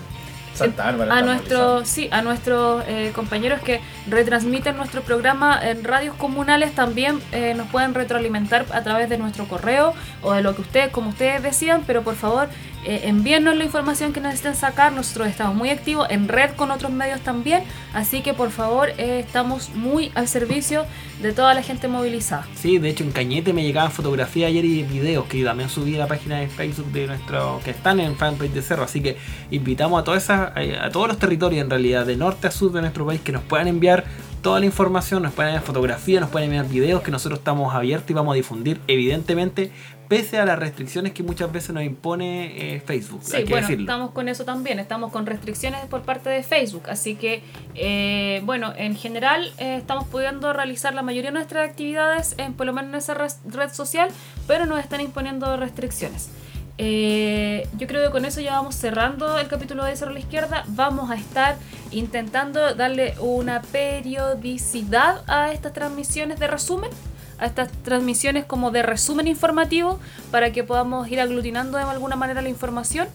[0.57, 1.15] Santa Bárbara.
[1.15, 7.21] a nuestros sí a nuestros eh, compañeros que retransmiten nuestro programa en radios comunales también
[7.33, 11.11] eh, nos pueden retroalimentar a través de nuestro correo o de lo que ustedes como
[11.11, 12.49] ustedes decían pero por favor
[12.87, 14.93] eh, envíennos la información que necesiten sacar.
[14.93, 17.64] Nosotros estamos muy activos en red con otros medios también
[17.97, 20.84] así que por favor eh, estamos muy al servicio
[21.22, 22.47] de toda la gente movilizada.
[22.55, 26.01] Sí, de hecho en Cañete me llegaban fotografías ayer y videos que también subí a
[26.01, 29.16] la página de Facebook de nuestro que están en fanpage de Cerro, así que
[29.51, 32.82] invitamos a todas esas, a todos los territorios en realidad, de norte a sur de
[32.82, 34.05] nuestro país, que nos puedan enviar
[34.47, 38.09] toda la información, nos pueden enviar fotografías, nos pueden enviar videos que nosotros estamos abiertos
[38.11, 39.73] y vamos a difundir, evidentemente,
[40.07, 43.67] pese a las restricciones que muchas veces nos impone eh, Facebook, Sí, hay que bueno,
[43.67, 43.83] decirlo.
[43.83, 47.43] estamos con eso también, estamos con restricciones por parte de Facebook, así que,
[47.75, 52.67] eh, bueno, en general eh, estamos pudiendo realizar la mayoría de nuestras actividades en por
[52.67, 54.11] lo menos en esa red social,
[54.47, 56.31] pero nos están imponiendo restricciones.
[56.79, 60.20] Eh, yo creo que con eso ya vamos cerrando el capítulo de Cerro a la
[60.20, 60.64] Izquierda.
[60.68, 61.57] Vamos a estar
[61.91, 66.91] intentando darle una periodicidad a estas transmisiones de resumen,
[67.39, 69.99] a estas transmisiones como de resumen informativo,
[70.31, 73.09] para que podamos ir aglutinando de alguna manera la información.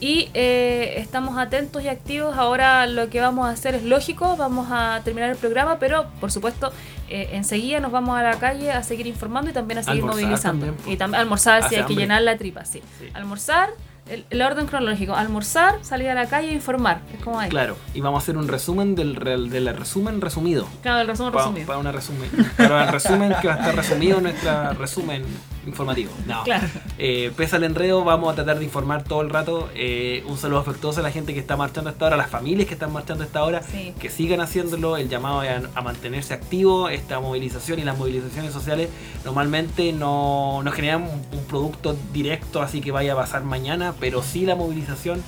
[0.00, 2.36] Y eh, estamos atentos y activos.
[2.36, 6.30] Ahora lo que vamos a hacer es lógico, vamos a terminar el programa, pero por
[6.30, 6.72] supuesto
[7.08, 10.22] eh, enseguida nos vamos a la calle a seguir informando y también a seguir Almorzar
[10.22, 10.66] movilizando.
[10.66, 10.90] también, po.
[10.92, 12.80] y también almorzar, si hay que llenar la tripa, sí.
[13.00, 13.06] Sí.
[13.12, 13.70] Almorzar,
[14.08, 17.00] el, el orden cronológico, almorzar, salir a la calle e informar.
[17.12, 17.48] Es como ahí.
[17.50, 19.16] Claro, y vamos a hacer un resumen del,
[19.50, 20.66] del resumen resumido.
[20.82, 21.66] Claro, el resumen Pa- resumido.
[21.66, 22.30] Para, una resumen.
[22.56, 25.24] Para el resumen que va a estar resumido en nuestro resumen
[25.68, 26.10] informativo.
[26.26, 26.42] No.
[26.44, 26.66] Claro.
[26.98, 29.68] Eh, pese al enredo, vamos a tratar de informar todo el rato.
[29.74, 32.30] Eh, un saludo afectuoso a la gente que está marchando a esta hora, a las
[32.30, 33.94] familias que están marchando a esta hora, Sí.
[34.00, 34.96] que sigan haciéndolo.
[34.96, 36.88] El llamado a, a mantenerse activo.
[36.88, 38.88] Esta movilización y las movilizaciones sociales
[39.24, 44.22] normalmente no, no generan un, un producto directo, así que vaya a pasar mañana, pero
[44.22, 45.22] sí la movilización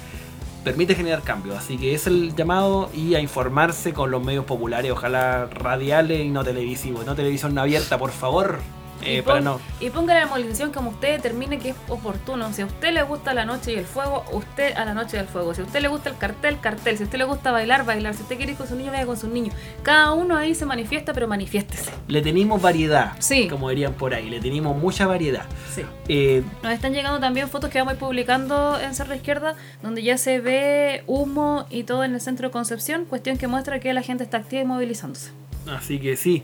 [0.65, 1.57] permite generar cambios.
[1.57, 6.29] Así que es el llamado y a informarse con los medios populares, ojalá radiales y
[6.29, 7.07] no televisivos.
[7.07, 8.59] No televisión abierta, por favor.
[9.03, 9.61] Eh, y, para pon- no.
[9.81, 12.53] y ponga la movilización como usted determine que es oportuno.
[12.53, 15.21] Si a usted le gusta la noche y el fuego, usted a la noche y
[15.21, 15.55] el fuego.
[15.55, 16.97] Si a usted le gusta el cartel, cartel.
[16.97, 18.15] Si a usted le gusta bailar, bailar.
[18.15, 19.53] Si usted quiere ir con su niño, vaya con su niño.
[19.83, 21.91] Cada uno ahí se manifiesta, pero manifiéstese.
[22.09, 23.49] Le tenemos variedad, Sí.
[23.49, 25.45] como dirían por ahí, le tenemos mucha variedad.
[25.75, 25.83] Sí.
[26.09, 30.03] Eh, Nos están llegando también fotos que vamos a ir publicando en Cerro Izquierda, donde
[30.03, 33.93] ya se ve humo y todo en el centro de Concepción, cuestión que muestra que
[33.95, 35.31] la gente está activa y movilizándose.
[35.71, 36.43] así que sí,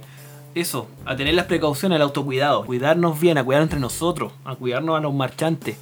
[0.56, 4.96] eso, a tener las precauciones, el autocuidado, cuidarnos bien, a cuidar entre nosotros, a cuidarnos
[4.96, 5.76] a los marchantes.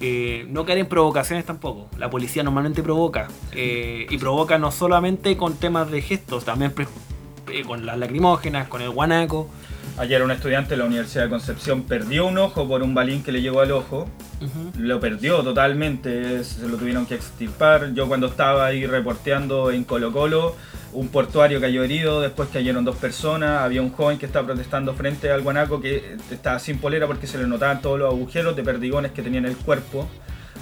[0.00, 1.88] Eh, no caer en provocaciones tampoco.
[1.98, 3.28] La policía normalmente provoca.
[3.52, 6.72] eh, y provoca no solamente con temas de gestos, también
[7.50, 9.48] eh, con las lacrimógenas, con el guanaco.
[9.98, 13.32] Ayer un estudiante de la Universidad de Concepción perdió un ojo por un balín que
[13.32, 14.08] le llegó al ojo.
[14.76, 17.94] Lo perdió totalmente, se lo tuvieron que extirpar.
[17.94, 20.56] Yo cuando estaba ahí reporteando en Colo Colo,
[20.94, 25.30] un portuario cayó herido, después cayeron dos personas, había un joven que estaba protestando frente
[25.30, 29.12] al guanaco que estaba sin polera porque se le notaban todos los agujeros de perdigones
[29.12, 30.08] que tenía en el cuerpo.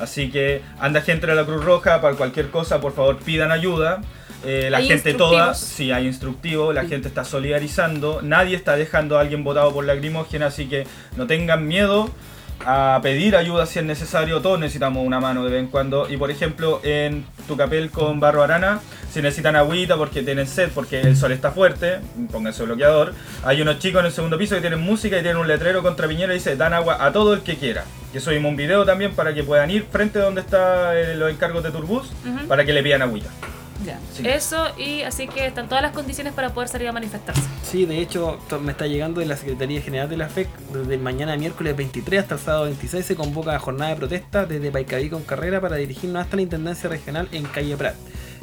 [0.01, 4.01] Así que anda gente de la Cruz Roja, para cualquier cosa por favor pidan ayuda.
[4.45, 9.21] Eh, la gente toda, sí hay instructivo, la gente está solidarizando, nadie está dejando a
[9.21, 10.85] alguien votado por lacrimógena, así que
[11.17, 12.11] no tengan miedo
[12.65, 16.09] a pedir ayuda si es necesario, todos necesitamos una mano de vez en cuando.
[16.09, 21.01] Y por ejemplo, en Tucapel con Barro Arana, si necesitan agüita porque tienen sed, porque
[21.01, 21.99] el sol está fuerte,
[22.31, 23.15] pónganse bloqueador.
[23.45, 26.09] Hay unos chicos en el segundo piso que tienen música y tienen un letrero contra
[26.09, 27.85] Piñera y dice dan agua a todo el que quiera.
[28.13, 31.63] Que subimos un video también para que puedan ir frente a donde están los encargos
[31.63, 32.11] de Turbus,
[32.49, 33.31] para que le pidan agüita.
[33.85, 33.99] Ya.
[34.15, 34.27] Sí.
[34.27, 37.43] Eso, y así que están todas las condiciones para poder salir a manifestarse.
[37.69, 40.49] Sí, de hecho, me está llegando de la Secretaría General de la FEC.
[40.73, 44.71] Desde mañana miércoles 23 hasta el sábado 26 se convoca a jornada de protesta desde
[44.71, 47.95] Paicaví con carrera para dirigirnos hasta la Intendencia Regional en Calle Prat.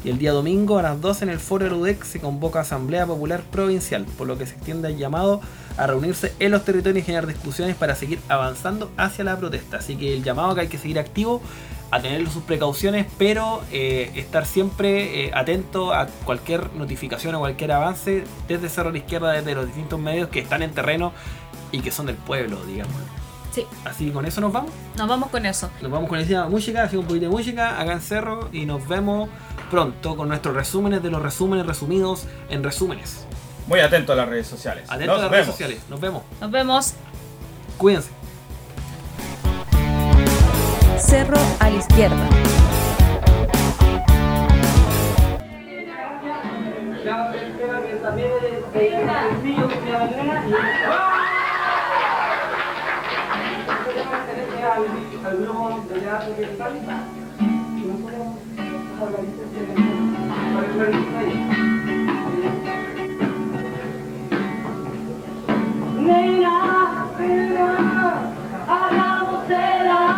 [0.03, 3.41] Y el día domingo a las 12 en el foro Erudec se convoca Asamblea Popular
[3.51, 5.41] Provincial, por lo que se extiende el llamado
[5.77, 9.77] a reunirse en los territorios y generar discusiones para seguir avanzando hacia la protesta.
[9.77, 11.41] Así que el llamado que hay que seguir activo
[11.91, 17.71] a tener sus precauciones, pero eh, estar siempre eh, atento a cualquier notificación o cualquier
[17.71, 21.13] avance desde Cerro a la Izquierda, desde los distintos medios que están en terreno
[21.71, 22.93] y que son del pueblo, digamos.
[23.53, 24.71] Sí, Así que con eso nos vamos.
[24.95, 25.71] nos vamos con eso.
[25.81, 28.87] Nos vamos con esa música, así un poquito de música acá en Cerro y nos
[28.87, 29.27] vemos
[29.71, 33.25] pronto con nuestros resúmenes de los resúmenes resumidos en resúmenes.
[33.67, 34.85] Muy atento a las redes sociales.
[34.87, 35.79] Atentos Nos a las redes sociales.
[35.89, 36.23] Nos vemos.
[36.41, 36.93] Nos vemos.
[37.77, 38.18] Cuídense.
[40.99, 42.29] Cerro a la izquierda.
[65.97, 67.69] Nena, nena,
[68.67, 70.08] hagamos el.